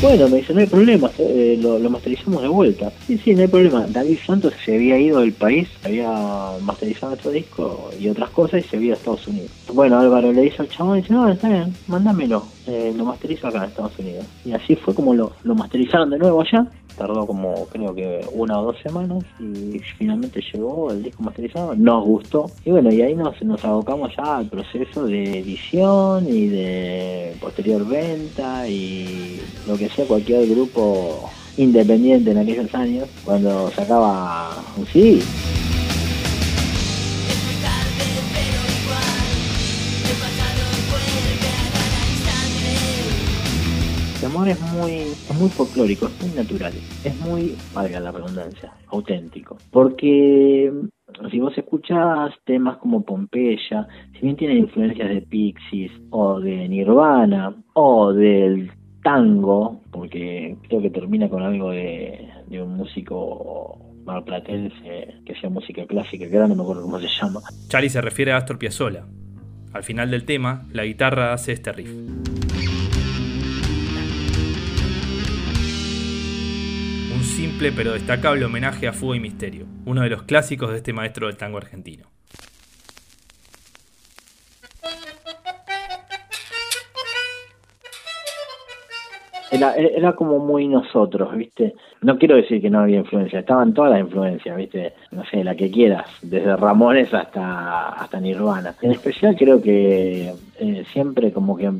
Bueno, 0.00 0.28
me 0.28 0.36
dice, 0.36 0.54
no 0.54 0.60
hay 0.60 0.66
problema, 0.68 1.10
eh, 1.18 1.58
lo, 1.60 1.90
masterizamos 1.90 2.40
de 2.40 2.46
vuelta. 2.46 2.92
Sí, 3.04 3.18
sí, 3.18 3.34
no 3.34 3.40
hay 3.40 3.48
problema. 3.48 3.84
David 3.88 4.18
Santos 4.24 4.54
se 4.64 4.76
había 4.76 4.96
ido 4.96 5.18
del 5.20 5.32
país, 5.32 5.68
había 5.84 6.08
masterizado 6.62 7.14
otro 7.14 7.32
disco 7.32 7.90
y 7.98 8.08
otras 8.08 8.30
cosas 8.30 8.64
y 8.64 8.68
se 8.68 8.76
había 8.76 8.92
a 8.92 8.96
Estados 8.96 9.26
Unidos. 9.26 9.50
Bueno, 9.72 9.98
Álvaro 9.98 10.32
le 10.32 10.42
dice 10.42 10.62
al 10.62 10.68
chabón 10.68 10.98
y 10.98 11.00
dice, 11.00 11.12
no, 11.12 11.28
está 11.28 11.48
bien, 11.48 11.74
mándamelo. 11.88 12.46
Eh, 12.68 12.94
lo 12.96 13.06
masterizo 13.06 13.48
acá 13.48 13.58
en 13.58 13.64
Estados 13.64 13.98
Unidos. 13.98 14.24
Y 14.44 14.52
así 14.52 14.76
fue 14.76 14.94
como 14.94 15.14
lo, 15.14 15.32
lo 15.42 15.56
masterizaron 15.56 16.10
de 16.10 16.18
nuevo 16.18 16.42
allá 16.42 16.68
tardó 16.98 17.26
como 17.26 17.66
creo 17.66 17.94
que 17.94 18.20
una 18.32 18.60
o 18.60 18.64
dos 18.64 18.76
semanas 18.82 19.24
y 19.40 19.78
finalmente 19.96 20.42
llegó 20.52 20.90
el 20.90 21.02
disco 21.04 21.22
masterizado, 21.22 21.74
nos 21.74 22.04
gustó 22.04 22.50
y 22.64 22.72
bueno, 22.72 22.92
y 22.92 23.00
ahí 23.00 23.14
nos, 23.14 23.40
nos 23.42 23.64
abocamos 23.64 24.10
ya 24.16 24.38
al 24.38 24.46
proceso 24.46 25.06
de 25.06 25.38
edición 25.38 26.28
y 26.28 26.48
de 26.48 27.36
posterior 27.40 27.86
venta 27.86 28.68
y 28.68 29.40
lo 29.66 29.76
que 29.76 29.88
sea 29.88 30.06
cualquier 30.06 30.46
grupo 30.48 31.30
independiente 31.56 32.30
en 32.30 32.38
aquellos 32.38 32.74
años 32.74 33.08
cuando 33.24 33.70
sacaba 33.70 34.50
un 34.76 34.86
CD. 34.86 35.22
Es 44.50 44.72
muy, 44.72 45.02
muy 45.38 45.48
folclórico, 45.50 46.06
es 46.06 46.22
muy 46.22 46.36
natural, 46.36 46.72
es 47.04 47.20
muy, 47.20 47.54
valga 47.74 48.00
la 48.00 48.12
redundancia, 48.12 48.72
auténtico. 48.88 49.56
Porque 49.70 50.72
si 51.30 51.40
vos 51.40 51.56
escuchás 51.56 52.32
temas 52.44 52.78
como 52.78 53.02
Pompeya, 53.02 53.86
si 54.14 54.20
bien 54.20 54.36
tiene 54.36 54.54
influencias 54.54 55.08
de 55.08 55.22
Pixies 55.22 55.92
o 56.10 56.40
de 56.40 56.68
Nirvana 56.68 57.54
o 57.74 58.12
del 58.12 58.70
tango, 59.02 59.80
porque 59.90 60.56
creo 60.68 60.82
que 60.82 60.90
termina 60.90 61.28
con 61.28 61.42
algo 61.42 61.70
de, 61.70 62.28
de 62.46 62.62
un 62.62 62.76
músico 62.76 63.78
marplatense 64.04 65.20
que 65.26 65.32
hacía 65.32 65.50
música 65.50 65.86
clásica, 65.86 66.28
que 66.28 66.34
ahora 66.34 66.48
no 66.48 66.54
me 66.54 66.62
acuerdo 66.62 66.82
cómo 66.82 66.98
se 66.98 67.08
llama. 67.08 67.40
Charlie 67.68 67.90
se 67.90 68.00
refiere 68.00 68.32
a 68.32 68.38
Astor 68.38 68.58
Piazzolla. 68.58 69.04
Al 69.74 69.82
final 69.82 70.10
del 70.10 70.24
tema, 70.24 70.66
la 70.72 70.84
guitarra 70.84 71.34
hace 71.34 71.52
este 71.52 71.72
riff. 71.72 71.90
Simple 77.38 77.70
pero 77.70 77.92
destacable 77.92 78.44
homenaje 78.44 78.88
a 78.88 78.92
Fuga 78.92 79.16
y 79.16 79.20
Misterio, 79.20 79.64
uno 79.86 80.02
de 80.02 80.08
los 80.08 80.24
clásicos 80.24 80.72
de 80.72 80.78
este 80.78 80.92
maestro 80.92 81.28
del 81.28 81.36
tango 81.36 81.58
argentino. 81.58 82.08
Era, 89.52 89.76
era 89.76 90.16
como 90.16 90.40
muy 90.40 90.66
nosotros, 90.66 91.36
¿viste? 91.36 91.74
No 92.02 92.18
quiero 92.18 92.34
decir 92.34 92.60
que 92.60 92.70
no 92.70 92.80
había 92.80 92.98
influencia, 92.98 93.38
estaban 93.38 93.72
todas 93.72 93.92
las 93.92 94.00
influencias, 94.00 94.56
¿viste? 94.56 94.94
No 95.12 95.24
sé, 95.26 95.44
la 95.44 95.54
que 95.54 95.70
quieras, 95.70 96.10
desde 96.22 96.56
Ramones 96.56 97.14
hasta, 97.14 97.90
hasta 97.90 98.18
Nirvana. 98.18 98.74
En 98.82 98.90
especial 98.90 99.36
creo 99.36 99.62
que 99.62 100.34
eh, 100.58 100.84
siempre 100.92 101.32
como 101.32 101.56
que 101.56 101.70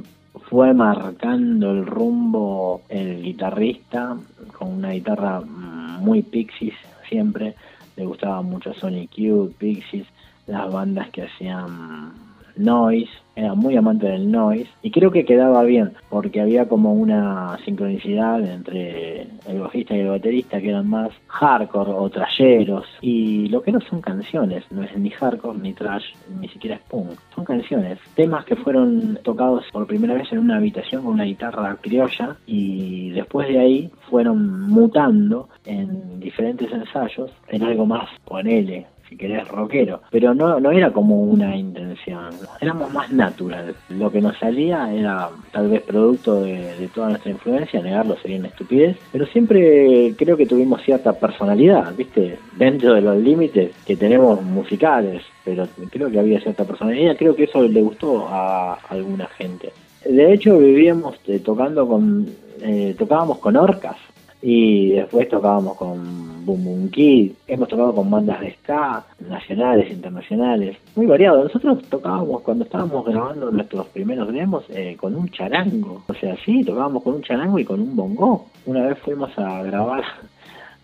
fue 0.48 0.72
marcando 0.72 1.70
el 1.70 1.84
rumbo 1.84 2.82
el 2.88 3.22
guitarrista 3.22 4.16
con 4.56 4.74
una 4.74 4.92
guitarra 4.92 5.40
muy 5.40 6.22
Pixies 6.22 6.74
siempre. 7.08 7.54
Le 7.96 8.06
gustaba 8.06 8.40
mucho 8.42 8.72
Sonic 8.72 9.10
Youth, 9.16 9.54
Pixies, 9.58 10.06
las 10.46 10.72
bandas 10.72 11.10
que 11.10 11.24
hacían 11.24 12.12
noise, 12.56 13.10
era 13.38 13.54
muy 13.54 13.76
amante 13.76 14.08
del 14.08 14.30
noise 14.30 14.68
y 14.82 14.90
creo 14.90 15.12
que 15.12 15.24
quedaba 15.24 15.62
bien 15.62 15.92
porque 16.10 16.40
había 16.40 16.68
como 16.68 16.92
una 16.92 17.56
sincronicidad 17.64 18.44
entre 18.44 19.28
el 19.46 19.60
bajista 19.60 19.94
y 19.94 20.00
el 20.00 20.08
baterista 20.08 20.60
que 20.60 20.70
eran 20.70 20.88
más 20.88 21.10
hardcore 21.28 21.92
o 21.92 22.10
trasheros 22.10 22.84
y 23.00 23.48
lo 23.48 23.62
que 23.62 23.70
no 23.70 23.80
son 23.80 24.00
canciones, 24.00 24.64
no 24.72 24.82
es 24.82 24.96
ni 24.96 25.10
hardcore 25.10 25.58
ni 25.58 25.72
trash, 25.72 26.04
ni 26.40 26.48
siquiera 26.48 26.76
es 26.76 26.82
punk, 26.82 27.12
son 27.32 27.44
canciones, 27.44 27.98
temas 28.14 28.44
que 28.44 28.56
fueron 28.56 29.20
tocados 29.22 29.64
por 29.72 29.86
primera 29.86 30.14
vez 30.14 30.32
en 30.32 30.40
una 30.40 30.56
habitación 30.56 31.04
con 31.04 31.14
una 31.14 31.24
guitarra 31.24 31.76
criolla 31.80 32.36
y 32.44 33.10
después 33.10 33.48
de 33.48 33.60
ahí 33.60 33.90
fueron 34.10 34.68
mutando 34.68 35.48
en 35.64 36.18
diferentes 36.18 36.72
ensayos 36.72 37.30
en 37.48 37.62
algo 37.62 37.86
más, 37.86 38.08
ponele, 38.24 38.86
si 39.08 39.16
querés, 39.16 39.48
rockero. 39.48 40.00
Pero 40.10 40.34
no, 40.34 40.60
no 40.60 40.70
era 40.70 40.92
como 40.92 41.22
una 41.22 41.56
intención, 41.56 42.30
éramos 42.60 42.92
más 42.92 43.10
natural. 43.12 43.74
Lo 43.88 44.10
que 44.10 44.20
nos 44.20 44.36
salía 44.38 44.92
era 44.92 45.30
tal 45.52 45.68
vez 45.68 45.82
producto 45.82 46.42
de, 46.42 46.88
toda 46.94 47.10
nuestra 47.10 47.30
influencia, 47.30 47.82
negarlo 47.82 48.16
sería 48.16 48.38
una 48.38 48.48
estupidez, 48.48 48.96
pero 49.12 49.26
siempre 49.26 50.14
creo 50.16 50.36
que 50.36 50.46
tuvimos 50.46 50.82
cierta 50.82 51.12
personalidad, 51.12 51.94
¿viste? 51.96 52.38
Dentro 52.56 52.94
de 52.94 53.00
los 53.00 53.16
límites 53.16 53.72
que 53.86 53.96
tenemos 53.96 54.42
musicales, 54.42 55.22
pero 55.44 55.66
creo 55.90 56.10
que 56.10 56.18
había 56.18 56.40
cierta 56.40 56.64
personalidad, 56.64 57.16
creo 57.16 57.34
que 57.34 57.44
eso 57.44 57.62
le 57.62 57.82
gustó 57.82 58.26
a 58.28 58.74
alguna 58.88 59.26
gente. 59.26 59.72
De 60.04 60.32
hecho, 60.32 60.58
vivíamos 60.58 61.16
eh, 61.26 61.40
tocando 61.40 61.86
con, 61.86 62.28
eh, 62.62 62.94
tocábamos 62.98 63.38
con 63.38 63.56
orcas 63.56 63.96
y 64.40 64.90
después 64.90 65.28
tocábamos 65.28 65.76
con 65.76 66.46
Boom 66.46 66.64
Boom 66.64 66.90
Kid, 66.90 67.32
hemos 67.46 67.68
tocado 67.68 67.94
con 67.94 68.10
bandas 68.10 68.40
de 68.40 68.54
ska, 68.54 69.04
nacionales, 69.28 69.90
internacionales, 69.90 70.76
muy 70.94 71.06
variado. 71.06 71.44
Nosotros 71.44 71.82
tocábamos 71.88 72.42
cuando 72.42 72.64
estábamos 72.64 73.04
grabando 73.04 73.50
nuestros 73.50 73.86
primeros 73.88 74.32
demos 74.32 74.64
eh, 74.70 74.96
con 74.98 75.14
un 75.16 75.28
charango, 75.30 76.04
o 76.06 76.14
sea, 76.14 76.36
sí, 76.44 76.62
tocábamos 76.64 77.02
con 77.02 77.14
un 77.16 77.22
charango 77.22 77.58
y 77.58 77.64
con 77.64 77.80
un 77.80 77.96
bongo. 77.96 78.46
Una 78.66 78.86
vez 78.86 78.98
fuimos 78.98 79.36
a 79.38 79.62
grabar 79.62 80.04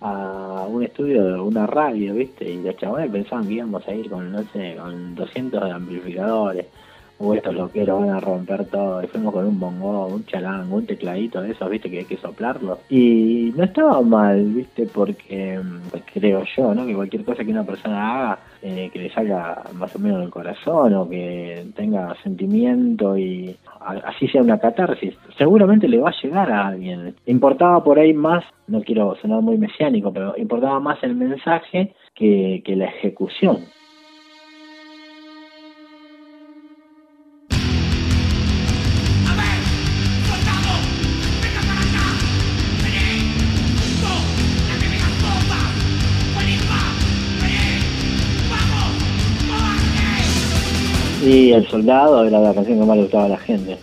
a 0.00 0.66
un 0.68 0.82
estudio 0.82 1.24
de 1.24 1.40
una 1.40 1.66
radio, 1.66 2.14
¿viste? 2.14 2.50
Y 2.50 2.62
los 2.62 2.76
chavales 2.76 3.10
pensaban 3.10 3.46
que 3.46 3.54
íbamos 3.54 3.86
a 3.88 3.94
ir 3.94 4.10
con, 4.10 4.32
no 4.32 4.42
sé, 4.52 4.76
con 4.78 5.14
200 5.14 5.62
amplificadores 5.70 6.66
o 7.18 7.34
estos 7.34 7.54
loqueros 7.54 8.00
van 8.00 8.10
a 8.10 8.20
romper 8.20 8.66
todo. 8.66 9.02
Y 9.02 9.06
fuimos 9.06 9.32
con 9.32 9.46
un 9.46 9.58
bongo, 9.58 10.06
un 10.06 10.24
chalán, 10.26 10.72
un 10.72 10.86
tecladito 10.86 11.40
de 11.40 11.52
esos, 11.52 11.70
viste, 11.70 11.90
que 11.90 11.98
hay 11.98 12.04
que 12.04 12.16
soplarlo. 12.16 12.78
Y 12.88 13.52
no 13.56 13.64
estaba 13.64 14.00
mal, 14.02 14.44
viste, 14.46 14.86
porque 14.86 15.60
pues, 15.90 16.02
creo 16.12 16.44
yo, 16.56 16.74
¿no? 16.74 16.86
Que 16.86 16.94
cualquier 16.94 17.24
cosa 17.24 17.44
que 17.44 17.50
una 17.50 17.64
persona 17.64 18.14
haga, 18.14 18.38
eh, 18.62 18.90
que 18.92 18.98
le 18.98 19.10
salga 19.10 19.62
más 19.74 19.94
o 19.94 19.98
menos 19.98 20.20
del 20.20 20.30
corazón 20.30 20.94
o 20.94 21.08
que 21.08 21.66
tenga 21.76 22.14
sentimiento 22.22 23.16
y 23.16 23.56
así 23.80 24.26
sea 24.28 24.42
una 24.42 24.58
catarsis, 24.58 25.14
seguramente 25.36 25.88
le 25.88 25.98
va 25.98 26.10
a 26.10 26.22
llegar 26.22 26.50
a 26.50 26.68
alguien. 26.68 27.14
Importaba 27.26 27.82
por 27.84 27.98
ahí 27.98 28.12
más, 28.12 28.44
no 28.66 28.82
quiero 28.82 29.14
sonar 29.16 29.42
muy 29.42 29.58
mesiánico, 29.58 30.12
pero 30.12 30.34
importaba 30.36 30.80
más 30.80 31.02
el 31.02 31.14
mensaje 31.14 31.94
que, 32.14 32.62
que 32.64 32.76
la 32.76 32.86
ejecución. 32.86 33.58
El 51.34 51.66
Soldado 51.66 52.24
era 52.24 52.38
la 52.38 52.54
canción 52.54 52.78
que 52.78 52.86
más 52.86 52.96
le 52.96 53.02
gustaba 53.02 53.24
a 53.24 53.28
la 53.30 53.38
gente. 53.38 53.76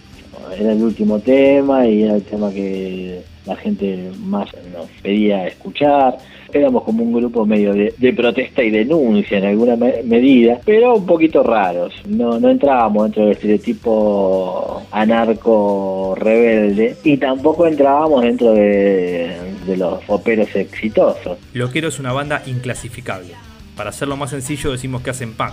Era 0.58 0.72
el 0.72 0.82
último 0.82 1.20
tema 1.20 1.86
y 1.86 2.04
era 2.04 2.16
el 2.16 2.24
tema 2.24 2.50
que 2.50 3.24
la 3.46 3.58
gente 3.58 4.10
más 4.20 4.50
nos 4.74 4.90
pedía 5.02 5.48
escuchar. 5.48 6.18
Éramos 6.54 6.84
como 6.84 7.04
un 7.04 7.12
grupo 7.12 7.46
medio 7.46 7.74
de, 7.74 8.14
protesta 8.14 8.64
y 8.64 8.70
denuncia 8.70 9.38
en 9.38 9.46
alguna 9.46 9.76
medida, 9.76 10.62
pero 10.64 10.96
un 10.96 11.06
poquito 11.06 11.44
raros. 11.44 11.94
No, 12.08 12.40
no 12.40 12.50
entrábamos 12.50 13.04
dentro 13.04 13.24
del 13.24 13.34
estereotipo 13.34 14.84
anarco 14.92 16.16
rebelde 16.18 16.96
y 17.04 17.18
tampoco 17.18 17.68
entrábamos 17.68 18.22
dentro 18.22 18.54
de, 18.54 19.36
de 19.66 19.76
los 19.76 20.02
poperos 20.06 20.56
exitosos. 20.56 21.38
Loquero 21.52 21.90
es 21.90 22.00
una 22.00 22.14
banda 22.14 22.44
inclasificable. 22.46 23.34
Para 23.76 23.90
hacerlo 23.90 24.16
más 24.16 24.30
sencillo 24.30 24.72
decimos 24.72 25.02
que 25.02 25.10
hacen 25.10 25.34
punk 25.34 25.52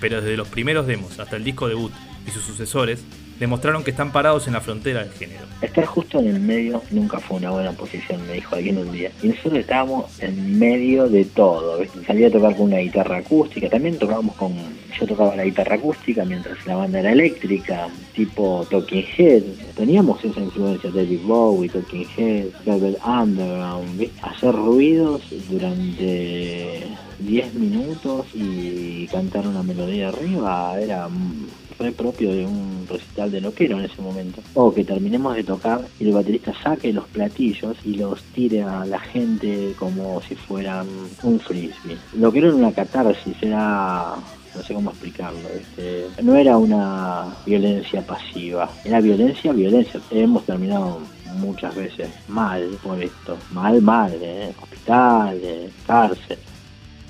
pero 0.00 0.20
desde 0.20 0.36
los 0.36 0.48
primeros 0.48 0.86
demos 0.86 1.18
hasta 1.18 1.36
el 1.36 1.44
disco 1.44 1.68
debut 1.68 1.92
y 2.26 2.30
sus 2.30 2.42
sucesores, 2.42 3.04
demostraron 3.38 3.84
que 3.84 3.90
están 3.90 4.12
parados 4.12 4.46
en 4.46 4.54
la 4.54 4.60
frontera 4.60 5.00
del 5.04 5.12
género. 5.12 5.46
Estar 5.60 5.84
justo 5.84 6.18
en 6.18 6.28
el 6.28 6.40
medio 6.40 6.82
nunca 6.90 7.18
fue 7.18 7.38
una 7.38 7.50
buena 7.50 7.72
posición, 7.72 8.26
me 8.26 8.34
dijo 8.34 8.54
alguien 8.54 8.78
un 8.78 8.92
día. 8.92 9.10
Y 9.22 9.28
nosotros 9.28 9.54
estábamos 9.54 10.22
en 10.22 10.58
medio 10.58 11.08
de 11.08 11.24
todo. 11.24 11.78
Salía 12.06 12.28
a 12.28 12.30
tocar 12.30 12.56
con 12.56 12.66
una 12.66 12.78
guitarra 12.78 13.18
acústica, 13.18 13.68
también 13.68 13.98
tocábamos 13.98 14.34
con. 14.36 14.54
Yo 14.98 15.06
tocaba 15.06 15.36
la 15.36 15.44
guitarra 15.44 15.76
acústica 15.76 16.24
mientras 16.24 16.64
la 16.66 16.76
banda 16.76 17.00
era 17.00 17.12
eléctrica, 17.12 17.88
tipo 18.14 18.66
Talking 18.70 19.04
Head. 19.16 19.42
Teníamos 19.76 20.24
esa 20.24 20.40
influencia 20.40 20.90
de 20.90 21.02
David 21.02 21.20
Bowie, 21.24 21.68
Talking 21.68 22.06
Head, 22.16 22.46
Velvet 22.64 22.98
Underground, 23.04 24.10
hacer 24.22 24.54
ruidos 24.54 25.22
durante 25.50 26.86
10 27.18 27.54
minutos 27.54 28.26
y 28.34 29.06
cantar 29.08 29.46
una 29.46 29.62
melodía 29.62 30.08
arriba 30.08 30.78
era 30.80 31.08
fue 31.76 31.92
propio 31.92 32.32
de 32.32 32.46
un 32.46 32.86
recital 32.88 33.30
de 33.30 33.40
loquero 33.40 33.78
en 33.78 33.84
ese 33.84 34.00
momento. 34.00 34.40
O 34.54 34.72
que 34.72 34.84
terminemos 34.84 35.34
de 35.36 35.44
tocar 35.44 35.82
y 35.98 36.04
el 36.04 36.12
baterista 36.12 36.52
saque 36.62 36.92
los 36.92 37.06
platillos 37.08 37.76
y 37.84 37.94
los 37.94 38.22
tire 38.34 38.62
a 38.62 38.84
la 38.84 38.98
gente 38.98 39.74
como 39.78 40.20
si 40.22 40.34
fueran 40.34 40.86
un 41.22 41.40
frisbee. 41.40 41.98
Loquero 42.14 42.48
era 42.48 42.56
una 42.56 42.72
catarsis, 42.72 43.36
era 43.42 44.14
no 44.54 44.62
sé 44.62 44.74
cómo 44.74 44.90
explicarlo. 44.90 45.48
Este, 45.54 46.06
no 46.22 46.34
era 46.34 46.56
una 46.56 47.26
violencia 47.44 48.00
pasiva, 48.02 48.70
era 48.84 49.00
violencia, 49.00 49.52
violencia. 49.52 50.00
Hemos 50.10 50.44
terminado 50.44 51.00
muchas 51.36 51.74
veces 51.74 52.08
mal 52.28 52.62
por 52.82 53.02
esto, 53.02 53.36
mal, 53.52 53.82
mal, 53.82 54.12
¿eh? 54.22 54.54
hospitales, 54.58 55.70
cárcel 55.86 56.38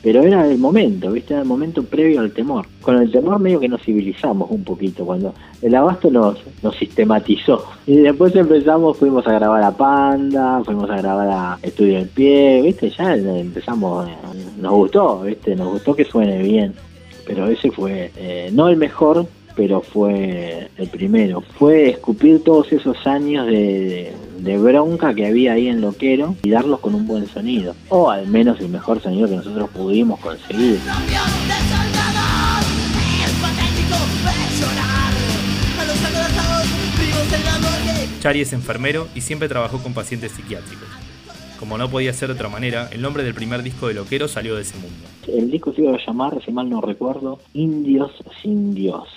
pero 0.06 0.22
era 0.22 0.48
el 0.48 0.58
momento, 0.58 1.10
¿viste? 1.10 1.34
Era 1.34 1.42
el 1.42 1.48
momento 1.48 1.82
previo 1.82 2.20
al 2.20 2.30
temor. 2.30 2.64
Con 2.80 2.96
el 3.02 3.10
temor 3.10 3.40
medio 3.40 3.58
que 3.58 3.66
nos 3.68 3.82
civilizamos 3.82 4.48
un 4.52 4.62
poquito, 4.62 5.04
cuando 5.04 5.34
el 5.60 5.74
abasto 5.74 6.12
nos, 6.12 6.38
nos 6.62 6.76
sistematizó. 6.76 7.64
Y 7.88 7.96
después 7.96 8.36
empezamos, 8.36 8.96
fuimos 8.96 9.26
a 9.26 9.32
grabar 9.32 9.64
a 9.64 9.72
Panda, 9.72 10.62
fuimos 10.64 10.88
a 10.90 10.98
grabar 10.98 11.28
a 11.28 11.58
Estudio 11.60 11.98
del 11.98 12.08
Pie, 12.08 12.62
¿viste? 12.62 12.88
Ya 12.90 13.16
empezamos, 13.16 14.08
nos 14.60 14.72
gustó, 14.74 15.22
¿viste? 15.22 15.56
Nos 15.56 15.72
gustó 15.72 15.96
que 15.96 16.04
suene 16.04 16.40
bien. 16.40 16.72
Pero 17.26 17.48
ese 17.48 17.72
fue, 17.72 18.12
eh, 18.16 18.50
no 18.52 18.68
el 18.68 18.76
mejor, 18.76 19.26
pero 19.56 19.80
fue 19.80 20.68
el 20.78 20.88
primero. 20.88 21.40
Fue 21.40 21.88
escupir 21.88 22.44
todos 22.44 22.72
esos 22.72 23.04
años 23.08 23.48
de, 23.48 24.12
bronca 24.56 25.14
que 25.14 25.26
había 25.26 25.52
ahí 25.54 25.68
en 25.68 25.80
Loquero 25.80 26.34
y 26.42 26.50
darlos 26.50 26.80
con 26.80 26.94
un 26.94 27.06
buen 27.06 27.26
sonido. 27.26 27.74
O 27.88 28.10
al 28.10 28.26
menos 28.26 28.60
el 28.60 28.68
mejor 28.68 29.00
sonido 29.00 29.28
que 29.28 29.36
nosotros 29.36 29.70
pudimos 29.70 30.20
conseguir. 30.20 30.80
Chari 38.20 38.40
es 38.40 38.52
enfermero 38.52 39.06
y 39.14 39.20
siempre 39.20 39.48
trabajó 39.48 39.78
con 39.78 39.94
pacientes 39.94 40.32
psiquiátricos. 40.32 40.88
Como 41.60 41.78
no 41.78 41.88
podía 41.88 42.12
ser 42.12 42.28
de 42.28 42.34
otra 42.34 42.48
manera, 42.48 42.88
el 42.92 43.00
nombre 43.00 43.22
del 43.22 43.34
primer 43.34 43.62
disco 43.62 43.88
de 43.88 43.94
Loquero 43.94 44.28
salió 44.28 44.56
de 44.56 44.62
ese 44.62 44.76
mundo. 44.78 45.06
El 45.28 45.50
disco 45.50 45.72
se 45.72 45.82
iba 45.82 45.94
a 45.94 45.98
llamar, 46.04 46.42
si 46.44 46.50
mal 46.50 46.68
no 46.68 46.80
recuerdo, 46.80 47.38
Indios 47.54 48.12
sin 48.42 48.74
Dios 48.74 49.08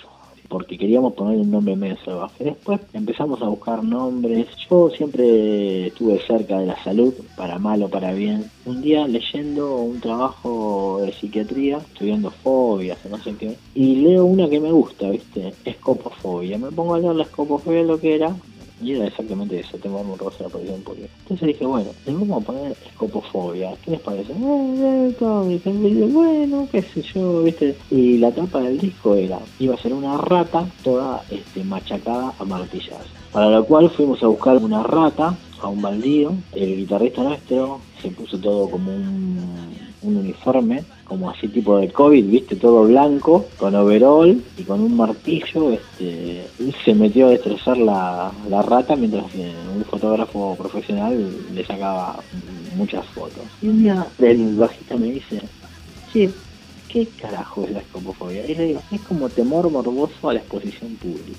porque 0.50 0.76
queríamos 0.76 1.14
poner 1.14 1.38
un 1.38 1.50
nombre 1.50 1.76
medio 1.76 1.96
salvaje. 2.04 2.44
Después 2.44 2.80
empezamos 2.92 3.40
a 3.40 3.46
buscar 3.46 3.82
nombres. 3.84 4.48
Yo 4.68 4.90
siempre 4.90 5.86
estuve 5.86 6.18
cerca 6.26 6.58
de 6.58 6.66
la 6.66 6.82
salud, 6.82 7.14
para 7.36 7.58
mal 7.58 7.82
o 7.84 7.88
para 7.88 8.12
bien. 8.12 8.50
Un 8.66 8.82
día 8.82 9.06
leyendo 9.06 9.76
un 9.76 10.00
trabajo 10.00 11.00
de 11.02 11.12
psiquiatría, 11.12 11.78
estudiando 11.78 12.30
fobias 12.30 12.98
o 13.06 13.08
no 13.08 13.18
sé 13.18 13.34
qué, 13.36 13.56
y 13.74 13.96
leo 13.96 14.24
una 14.24 14.48
que 14.48 14.60
me 14.60 14.72
gusta, 14.72 15.08
¿viste? 15.08 15.54
Escopofobia. 15.64 16.58
Me 16.58 16.72
pongo 16.72 16.94
a 16.94 16.98
leer 16.98 17.14
la 17.14 17.22
escopofobia 17.22 17.84
lo 17.84 18.00
que 18.00 18.16
era, 18.16 18.34
Y 18.82 18.92
era 18.92 19.06
exactamente 19.06 19.60
eso, 19.60 19.76
tengo 19.78 20.00
un 20.00 20.18
rosa 20.18 20.36
la 20.40 20.46
aparición 20.46 20.80
pública. 20.82 21.08
Entonces 21.22 21.48
dije, 21.48 21.66
bueno, 21.66 21.90
le 22.06 22.12
vamos 22.12 22.42
a 22.42 22.46
poner 22.46 22.76
escopofobia. 22.86 23.74
¿Qué 23.84 23.90
les 23.92 24.00
parece? 24.00 24.32
Eh, 24.32 25.16
eh, 25.20 26.08
bueno, 26.12 26.68
qué 26.70 26.82
sé 26.82 27.02
yo, 27.02 27.42
viste. 27.42 27.76
Y 27.90 28.18
la 28.18 28.30
tapa 28.32 28.60
del 28.60 28.78
disco 28.78 29.14
era, 29.14 29.38
iba 29.58 29.74
a 29.74 29.78
ser 29.78 29.92
una 29.92 30.16
rata 30.16 30.66
toda 30.82 31.22
este, 31.30 31.62
machacada 31.64 32.32
a 32.38 32.44
martillas. 32.44 33.04
Para 33.32 33.50
lo 33.50 33.64
cual 33.64 33.90
fuimos 33.90 34.22
a 34.22 34.26
buscar 34.26 34.56
una 34.56 34.82
rata 34.82 35.36
a 35.60 35.68
un 35.68 35.82
baldío. 35.82 36.32
El 36.52 36.76
guitarrista 36.76 37.22
nuestro 37.22 37.80
se 38.00 38.08
puso 38.10 38.38
todo 38.38 38.68
como 38.70 38.94
un 38.94 39.69
un 40.02 40.16
uniforme, 40.16 40.82
como 41.04 41.30
así 41.30 41.48
tipo 41.48 41.78
de 41.78 41.90
COVID, 41.90 42.24
viste, 42.24 42.56
todo 42.56 42.84
blanco, 42.84 43.46
con 43.58 43.74
overall 43.74 44.42
y 44.56 44.62
con 44.62 44.80
un 44.80 44.96
martillo, 44.96 45.72
este, 45.72 46.46
se 46.84 46.94
metió 46.94 47.26
a 47.26 47.30
destrozar 47.30 47.76
la, 47.78 48.32
rata 48.62 48.96
mientras 48.96 49.24
un 49.34 49.84
fotógrafo 49.84 50.56
profesional 50.56 51.28
le 51.54 51.64
sacaba 51.64 52.20
muchas 52.76 53.04
fotos. 53.06 53.42
Y 53.60 53.68
un 53.68 53.82
día 53.82 54.06
el 54.18 54.56
bajista 54.56 54.96
me 54.96 55.12
dice, 55.12 55.40
sí, 56.12 56.30
¿qué 56.88 57.06
carajo 57.20 57.64
es 57.64 57.72
la 57.72 57.80
escopofobia? 57.80 58.46
Y 58.46 58.54
le 58.54 58.64
digo, 58.66 58.82
es 58.90 59.00
como 59.02 59.28
temor 59.28 59.70
morboso 59.70 60.30
a 60.30 60.34
la 60.34 60.40
exposición 60.40 60.94
pública. 60.96 61.38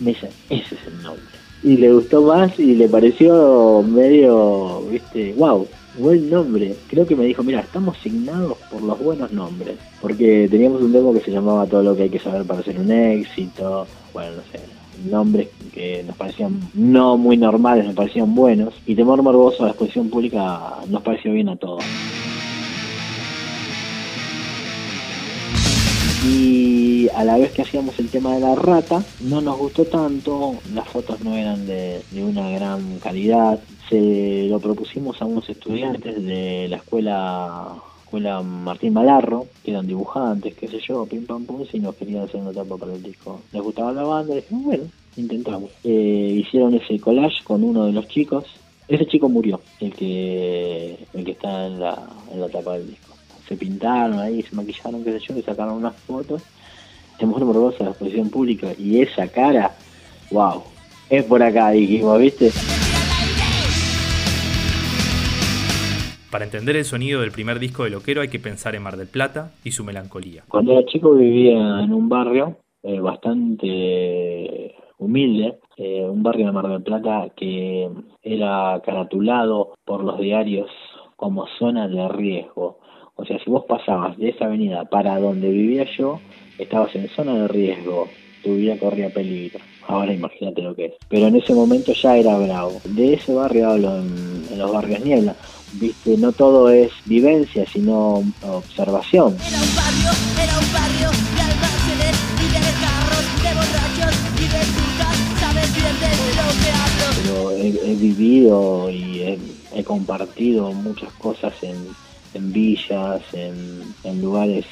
Me 0.00 0.10
dice, 0.10 0.30
ese 0.50 0.74
es 0.74 0.86
el 0.86 1.02
nombre. 1.02 1.24
Y 1.62 1.76
le 1.78 1.92
gustó 1.92 2.22
más 2.22 2.58
y 2.58 2.74
le 2.74 2.88
pareció 2.88 3.82
medio, 3.82 4.82
viste, 4.90 5.32
wow, 5.38 5.66
buen 5.98 6.30
nombre. 6.30 6.74
Creo 6.88 7.06
que 7.06 7.16
me 7.16 7.24
dijo, 7.24 7.42
mira, 7.42 7.60
estamos 7.60 7.96
signados 7.98 8.56
por 8.70 8.82
los 8.82 8.98
buenos 8.98 9.32
nombres. 9.32 9.76
Porque 10.00 10.48
teníamos 10.50 10.82
un 10.82 10.92
demo 10.92 11.12
que 11.12 11.20
se 11.20 11.30
llamaba 11.30 11.66
Todo 11.66 11.82
lo 11.82 11.96
que 11.96 12.04
hay 12.04 12.10
que 12.10 12.18
saber 12.18 12.44
para 12.44 12.62
ser 12.62 12.78
un 12.78 12.90
éxito. 12.90 13.86
Bueno, 14.12 14.36
no 14.36 14.42
sé, 14.52 14.60
nombres 15.08 15.48
que 15.72 16.02
nos 16.04 16.16
parecían 16.16 16.60
no 16.74 17.16
muy 17.16 17.36
normales, 17.36 17.84
nos 17.84 17.94
parecían 17.94 18.34
buenos. 18.34 18.74
Y 18.86 18.94
Temor 18.94 19.22
Morboso 19.22 19.62
a 19.62 19.66
la 19.66 19.72
exposición 19.72 20.10
pública 20.10 20.60
nos 20.88 21.02
pareció 21.02 21.32
bien 21.32 21.48
a 21.48 21.56
todos. 21.56 21.84
y 26.28 27.08
a 27.14 27.24
la 27.24 27.36
vez 27.36 27.52
que 27.52 27.62
hacíamos 27.62 27.98
el 27.98 28.08
tema 28.08 28.34
de 28.34 28.40
la 28.40 28.54
rata 28.54 29.04
no 29.20 29.40
nos 29.40 29.58
gustó 29.58 29.84
tanto, 29.84 30.56
las 30.74 30.88
fotos 30.88 31.20
no 31.20 31.36
eran 31.36 31.66
de, 31.66 32.02
de, 32.10 32.24
una 32.24 32.50
gran 32.50 32.98
calidad, 32.98 33.60
se 33.88 34.46
lo 34.48 34.58
propusimos 34.58 35.20
a 35.20 35.24
unos 35.24 35.48
estudiantes 35.48 36.24
de 36.24 36.66
la 36.68 36.76
escuela 36.76 37.74
escuela 38.06 38.40
Martín 38.40 38.92
Malarro, 38.92 39.46
que 39.64 39.72
eran 39.72 39.86
dibujantes, 39.86 40.54
qué 40.54 40.68
sé 40.68 40.78
yo, 40.78 41.06
pim 41.06 41.26
pam 41.26 41.44
pum, 41.44 41.66
si 41.66 41.80
nos 41.80 41.96
querían 41.96 42.22
hacer 42.22 42.40
una 42.40 42.52
tapa 42.52 42.76
para 42.76 42.94
el 42.94 43.02
disco. 43.02 43.40
Les 43.52 43.60
gustaba 43.60 43.92
la 43.92 44.04
banda, 44.04 44.32
y 44.32 44.36
dijimos, 44.36 44.64
bueno, 44.64 44.84
intentamos. 45.16 45.70
Eh, 45.82 46.36
hicieron 46.38 46.74
ese 46.74 47.00
collage 47.00 47.42
con 47.42 47.64
uno 47.64 47.86
de 47.86 47.92
los 47.92 48.06
chicos. 48.06 48.44
Ese 48.86 49.06
chico 49.06 49.28
murió, 49.28 49.60
el 49.80 49.92
que 49.92 50.96
el 51.12 51.24
que 51.24 51.32
está 51.32 51.66
en 51.66 51.80
la, 51.80 52.00
en 52.32 52.40
la 52.40 52.48
tapa 52.48 52.74
del 52.74 52.86
disco. 52.86 53.12
Se 53.48 53.56
pintaron 53.56 54.20
ahí, 54.20 54.40
se 54.42 54.54
maquillaron, 54.54 55.02
qué 55.02 55.18
sé 55.18 55.26
yo, 55.26 55.36
y 55.36 55.42
sacaron 55.42 55.74
unas 55.74 55.96
fotos. 55.96 56.42
Se 57.18 57.26
mujer 57.26 57.44
morbosa 57.44 57.82
la 57.82 57.90
exposición 57.90 58.30
pública 58.30 58.72
y 58.78 59.00
esa 59.00 59.26
cara, 59.26 59.74
wow, 60.30 60.62
es 61.10 61.24
por 61.24 61.42
acá, 61.42 61.70
dijimos, 61.70 62.20
¿viste? 62.20 62.52
Para 66.36 66.44
entender 66.44 66.76
el 66.76 66.84
sonido 66.84 67.22
del 67.22 67.32
primer 67.32 67.58
disco 67.58 67.84
de 67.84 67.88
Loquero 67.88 68.20
hay 68.20 68.28
que 68.28 68.38
pensar 68.38 68.74
en 68.74 68.82
Mar 68.82 68.98
del 68.98 69.06
Plata 69.08 69.52
y 69.64 69.70
su 69.70 69.84
melancolía. 69.84 70.44
Cuando 70.48 70.72
era 70.72 70.84
chico 70.84 71.14
vivía 71.14 71.80
en 71.80 71.94
un 71.94 72.10
barrio 72.10 72.58
eh, 72.82 73.00
bastante 73.00 74.74
humilde, 74.98 75.58
eh, 75.78 76.04
un 76.04 76.22
barrio 76.22 76.44
de 76.44 76.52
Mar 76.52 76.68
del 76.68 76.82
Plata 76.82 77.28
que 77.34 77.88
era 78.22 78.82
caratulado 78.84 79.76
por 79.86 80.04
los 80.04 80.18
diarios 80.20 80.68
como 81.16 81.46
zona 81.58 81.88
de 81.88 82.06
riesgo. 82.06 82.80
O 83.14 83.24
sea, 83.24 83.38
si 83.42 83.48
vos 83.48 83.64
pasabas 83.66 84.18
de 84.18 84.28
esa 84.28 84.44
avenida 84.44 84.84
para 84.84 85.18
donde 85.18 85.48
vivía 85.48 85.86
yo, 85.96 86.20
estabas 86.58 86.94
en 86.96 87.08
zona 87.08 87.32
de 87.32 87.48
riesgo, 87.48 88.08
tu 88.44 88.56
vida 88.56 88.78
corría 88.78 89.08
peligro. 89.08 89.58
Ahora 89.88 90.12
imagínate 90.12 90.60
lo 90.60 90.74
que 90.74 90.84
es. 90.84 90.92
Pero 91.08 91.28
en 91.28 91.36
ese 91.36 91.54
momento 91.54 91.94
ya 91.94 92.18
era 92.18 92.36
bravo. 92.36 92.72
De 92.84 93.14
ese 93.14 93.32
barrio 93.32 93.70
hablo 93.70 93.96
en, 93.96 94.44
en 94.52 94.58
los 94.58 94.70
barrios 94.70 95.02
Niebla 95.02 95.34
viste, 95.72 96.16
no 96.16 96.32
todo 96.32 96.70
es 96.70 96.90
vivencia, 97.04 97.64
sino 97.70 98.22
observación. 98.42 99.36
Era 99.46 99.60
un 99.62 99.76
barrio, 99.76 100.10
era 100.42 100.58
un 100.58 100.72
barrio 100.72 101.10
de 101.10 101.42
almacenes 101.42 102.16
y 102.40 102.48
de 102.52 102.72
carros, 102.84 103.24
de 103.42 103.50
borrachos 103.54 104.16
y 104.36 104.46
de 104.48 104.62
putas, 104.76 105.16
sabes 105.40 105.74
bien 105.74 105.94
de 106.00 106.10
lo 106.36 106.48
que 106.62 106.70
hablo. 106.72 107.06
Pero 107.22 107.50
he, 107.52 107.92
he 107.92 107.94
vivido 107.94 108.90
y 108.90 109.20
he, 109.20 109.38
he, 109.74 109.84
compartido 109.84 110.72
muchas 110.72 111.12
cosas 111.14 111.54
en, 111.62 111.76
en 112.34 112.52
villas, 112.52 113.22
en, 113.32 113.82
en 114.04 114.22
lugares 114.22 114.64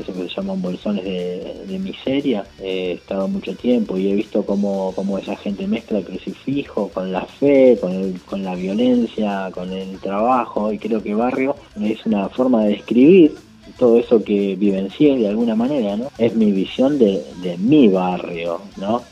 eso 0.00 0.12
que 0.12 0.28
se 0.28 0.34
llaman 0.34 0.62
bolsones 0.62 1.04
de, 1.04 1.78
miseria. 1.78 2.44
He 2.60 2.92
estado 2.92 3.26
mucho 3.28 3.54
tiempo 3.56 3.96
y 3.96 4.10
he 4.10 4.14
visto 4.14 4.44
cómo, 4.44 4.92
cómo 4.94 5.18
esa 5.18 5.36
gente 5.36 5.66
mezcla 5.66 5.98
el 5.98 6.04
crucifijo 6.04 6.88
con 6.88 7.10
la 7.10 7.22
fe, 7.22 7.78
con, 7.80 7.92
el, 7.92 8.20
con 8.20 8.44
la 8.44 8.54
violencia, 8.54 9.50
con 9.52 9.72
el 9.72 9.98
trabajo 9.98 10.72
y 10.72 10.78
creo 10.78 11.02
que 11.02 11.14
barrio 11.14 11.56
es 11.80 12.04
una 12.06 12.28
forma 12.28 12.64
de 12.64 12.70
describir 12.70 13.34
todo 13.78 13.98
eso 13.98 14.22
que 14.22 14.54
vivencié 14.56 15.16
de 15.16 15.28
alguna 15.28 15.56
manera, 15.56 15.96
¿no? 15.96 16.08
Es 16.18 16.34
mi 16.34 16.52
visión 16.52 16.98
de, 16.98 17.24
de 17.42 17.56
mi 17.58 17.88
barrio, 17.88 18.60
¿no? 18.76 19.02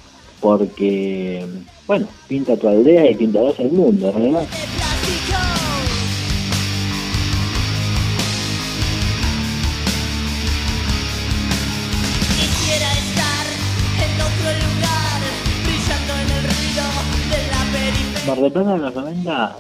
Porque, 0.40 1.44
bueno, 1.86 2.06
pinta 2.28 2.56
tu 2.56 2.68
aldea 2.68 3.10
y 3.10 3.14
pintarás 3.14 3.58
el 3.58 3.72
mundo, 3.72 4.12
¿verdad? 4.12 4.30
Mar 4.30 4.89
Plata 18.40 18.72
de 18.72 18.78
los 18.78 18.94
90, 18.94 19.56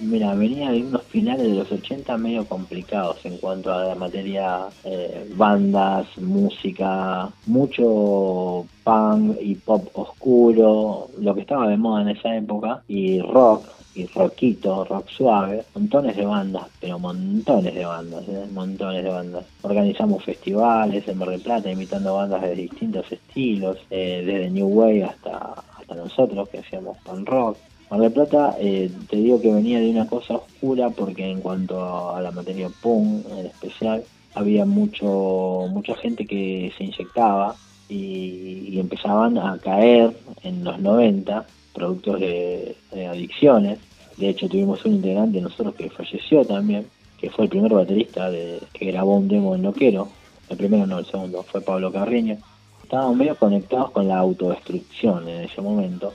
mira, 0.00 0.34
venía 0.34 0.70
de 0.70 0.80
unos 0.80 1.02
finales 1.02 1.48
de 1.48 1.54
los 1.54 1.70
80 1.70 2.16
medio 2.16 2.46
complicados 2.46 3.18
en 3.24 3.36
cuanto 3.36 3.70
a 3.70 3.84
la 3.84 3.94
materia 3.94 4.68
eh, 4.84 5.30
bandas, 5.36 6.06
música, 6.16 7.28
mucho 7.44 8.64
punk 8.84 9.36
y 9.38 9.54
pop 9.56 9.86
oscuro, 9.92 11.10
lo 11.18 11.34
que 11.34 11.42
estaba 11.42 11.68
de 11.68 11.76
moda 11.76 12.00
en 12.00 12.08
esa 12.16 12.34
época, 12.34 12.82
y 12.88 13.20
rock, 13.20 13.66
y 13.94 14.06
rockito, 14.06 14.86
rock 14.86 15.10
suave, 15.10 15.64
montones 15.74 16.16
de 16.16 16.24
bandas, 16.24 16.68
pero 16.80 16.98
montones 16.98 17.74
de 17.74 17.84
bandas, 17.84 18.26
¿eh? 18.28 18.46
montones 18.50 19.04
de 19.04 19.10
bandas. 19.10 19.44
Organizamos 19.60 20.24
festivales 20.24 21.06
en 21.06 21.18
Mar 21.18 21.28
del 21.28 21.42
Plata 21.42 21.70
imitando 21.70 22.14
bandas 22.14 22.40
de 22.40 22.54
distintos 22.54 23.12
estilos, 23.12 23.76
eh, 23.90 24.22
desde 24.24 24.48
New 24.48 24.68
Wave 24.68 25.04
hasta, 25.04 25.52
hasta 25.78 25.94
nosotros 25.94 26.48
que 26.48 26.60
hacíamos 26.60 26.96
punk 27.04 27.28
rock. 27.28 27.58
Mar 27.92 28.00
del 28.00 28.12
Plata, 28.12 28.56
eh, 28.58 28.90
te 29.10 29.16
digo 29.16 29.38
que 29.38 29.52
venía 29.52 29.78
de 29.78 29.90
una 29.90 30.06
cosa 30.06 30.36
oscura 30.36 30.88
porque 30.88 31.30
en 31.30 31.42
cuanto 31.42 32.14
a 32.16 32.22
la 32.22 32.30
materia 32.30 32.70
punk 32.80 33.26
en 33.36 33.44
especial, 33.44 34.02
había 34.32 34.64
mucho 34.64 35.66
mucha 35.70 35.94
gente 35.96 36.24
que 36.24 36.72
se 36.78 36.84
inyectaba 36.84 37.54
y, 37.90 38.80
empezaban 38.80 39.36
a 39.36 39.58
caer 39.58 40.16
en 40.42 40.64
los 40.64 40.80
90 40.80 41.44
productos 41.74 42.18
de, 42.18 42.76
adicciones. 43.10 43.78
De 44.16 44.30
hecho, 44.30 44.48
tuvimos 44.48 44.82
un 44.86 44.94
integrante 44.94 45.42
nosotros 45.42 45.74
que 45.74 45.90
falleció 45.90 46.46
también, 46.46 46.86
que 47.18 47.28
fue 47.28 47.44
el 47.44 47.50
primer 47.50 47.74
baterista 47.74 48.30
de, 48.30 48.58
que 48.72 48.86
grabó 48.86 49.16
un 49.16 49.28
demo 49.28 49.54
en 49.54 49.64
Loquero. 49.64 50.08
El 50.48 50.56
primero 50.56 50.86
no, 50.86 50.98
el 50.98 51.04
segundo, 51.04 51.42
fue 51.42 51.60
Pablo 51.60 51.92
Carreño. 51.92 52.38
Estábamos 52.82 53.16
medio 53.16 53.36
conectados 53.36 53.90
con 53.90 54.08
la 54.08 54.16
autodestrucción 54.16 55.28
en 55.28 55.42
ese 55.42 55.60
momento 55.60 56.14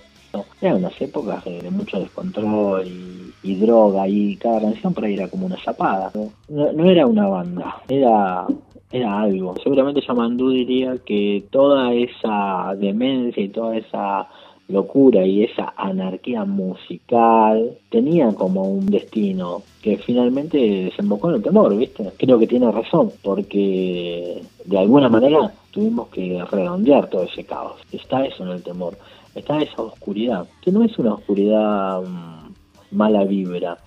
eran 0.61 0.77
unas 0.77 1.01
épocas 1.01 1.43
de, 1.45 1.69
mucho 1.71 1.99
descontrol 1.99 2.85
y, 2.85 3.55
droga 3.55 4.07
y 4.07 4.35
cada 4.35 4.59
canción 4.59 4.93
por 4.93 5.05
ahí 5.05 5.13
era 5.13 5.29
como 5.29 5.45
una 5.45 5.57
zapada. 5.63 6.11
No, 6.49 6.89
era 6.89 7.05
una 7.05 7.27
banda, 7.27 7.81
era 7.87 8.45
era 8.91 9.21
algo. 9.21 9.55
Seguramente 9.63 10.01
Yamandú 10.01 10.49
diría 10.49 10.97
que 11.05 11.45
toda 11.49 11.93
esa 11.93 12.73
demencia 12.77 13.43
y 13.43 13.49
toda 13.49 13.77
esa 13.77 14.27
locura 14.69 15.25
y 15.25 15.43
esa 15.43 15.73
anarquía 15.77 16.43
musical 16.43 17.77
tenía 17.89 18.29
como 18.33 18.63
un 18.63 18.85
destino 18.87 19.63
que 19.81 19.97
finalmente 19.97 20.57
desembocó 20.57 21.29
en 21.29 21.35
el 21.35 21.43
temor, 21.43 21.75
¿viste? 21.77 22.11
Creo 22.17 22.37
que 22.37 22.47
tiene 22.47 22.69
razón, 22.71 23.11
porque 23.23 24.41
de 24.65 24.77
alguna 24.77 25.07
manera 25.07 25.53
tuvimos 25.71 26.09
que 26.09 26.43
redondear 26.51 27.09
todo 27.09 27.23
ese 27.23 27.45
caos. 27.45 27.79
Está 27.91 28.25
eso 28.25 28.43
en 28.43 28.51
el 28.51 28.63
temor 28.63 28.97
está 29.37 29.61
esa 29.61 29.81
oscuridad, 29.81 30.47
que 30.61 30.71
no 30.71 30.83
es 30.83 30.97
una 30.97 31.13
oscuridad 31.13 32.01
mm, 32.01 32.53
mala 32.91 33.23
vibra, 33.23 33.77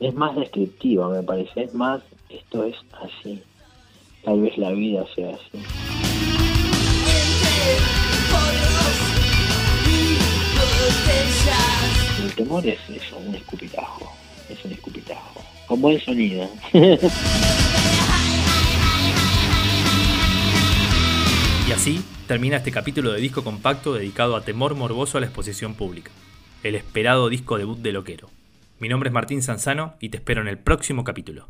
es 0.00 0.14
más 0.14 0.36
descriptiva, 0.36 1.08
me 1.08 1.22
parece, 1.22 1.62
es 1.62 1.74
más, 1.74 2.02
esto 2.28 2.64
es 2.64 2.76
así, 3.00 3.42
tal 4.24 4.40
vez 4.40 4.56
la 4.58 4.70
vida 4.70 5.04
sea 5.14 5.30
así. 5.30 5.64
Entre 12.20 12.36
Temor 12.36 12.66
es 12.66 12.78
eso, 12.90 13.18
un 13.18 13.34
escupitajo. 13.34 14.12
Es 14.48 14.64
un 14.64 14.72
escupitajo. 14.72 15.40
Con 15.66 15.80
buen 15.80 16.00
sonido. 16.00 16.48
Y 21.68 21.72
así 21.72 22.02
termina 22.28 22.58
este 22.58 22.70
capítulo 22.70 23.10
de 23.10 23.20
disco 23.22 23.42
compacto 23.42 23.94
dedicado 23.94 24.36
a 24.36 24.42
Temor 24.42 24.74
Morboso 24.74 25.16
a 25.16 25.20
la 25.22 25.26
exposición 25.26 25.74
pública, 25.74 26.10
el 26.62 26.74
esperado 26.74 27.30
disco 27.30 27.56
debut 27.56 27.78
de 27.78 27.90
Loquero. 27.90 28.28
Mi 28.78 28.90
nombre 28.90 29.08
es 29.08 29.14
Martín 29.14 29.42
Sanzano 29.42 29.94
y 29.98 30.10
te 30.10 30.18
espero 30.18 30.42
en 30.42 30.48
el 30.48 30.58
próximo 30.58 31.04
capítulo. 31.04 31.48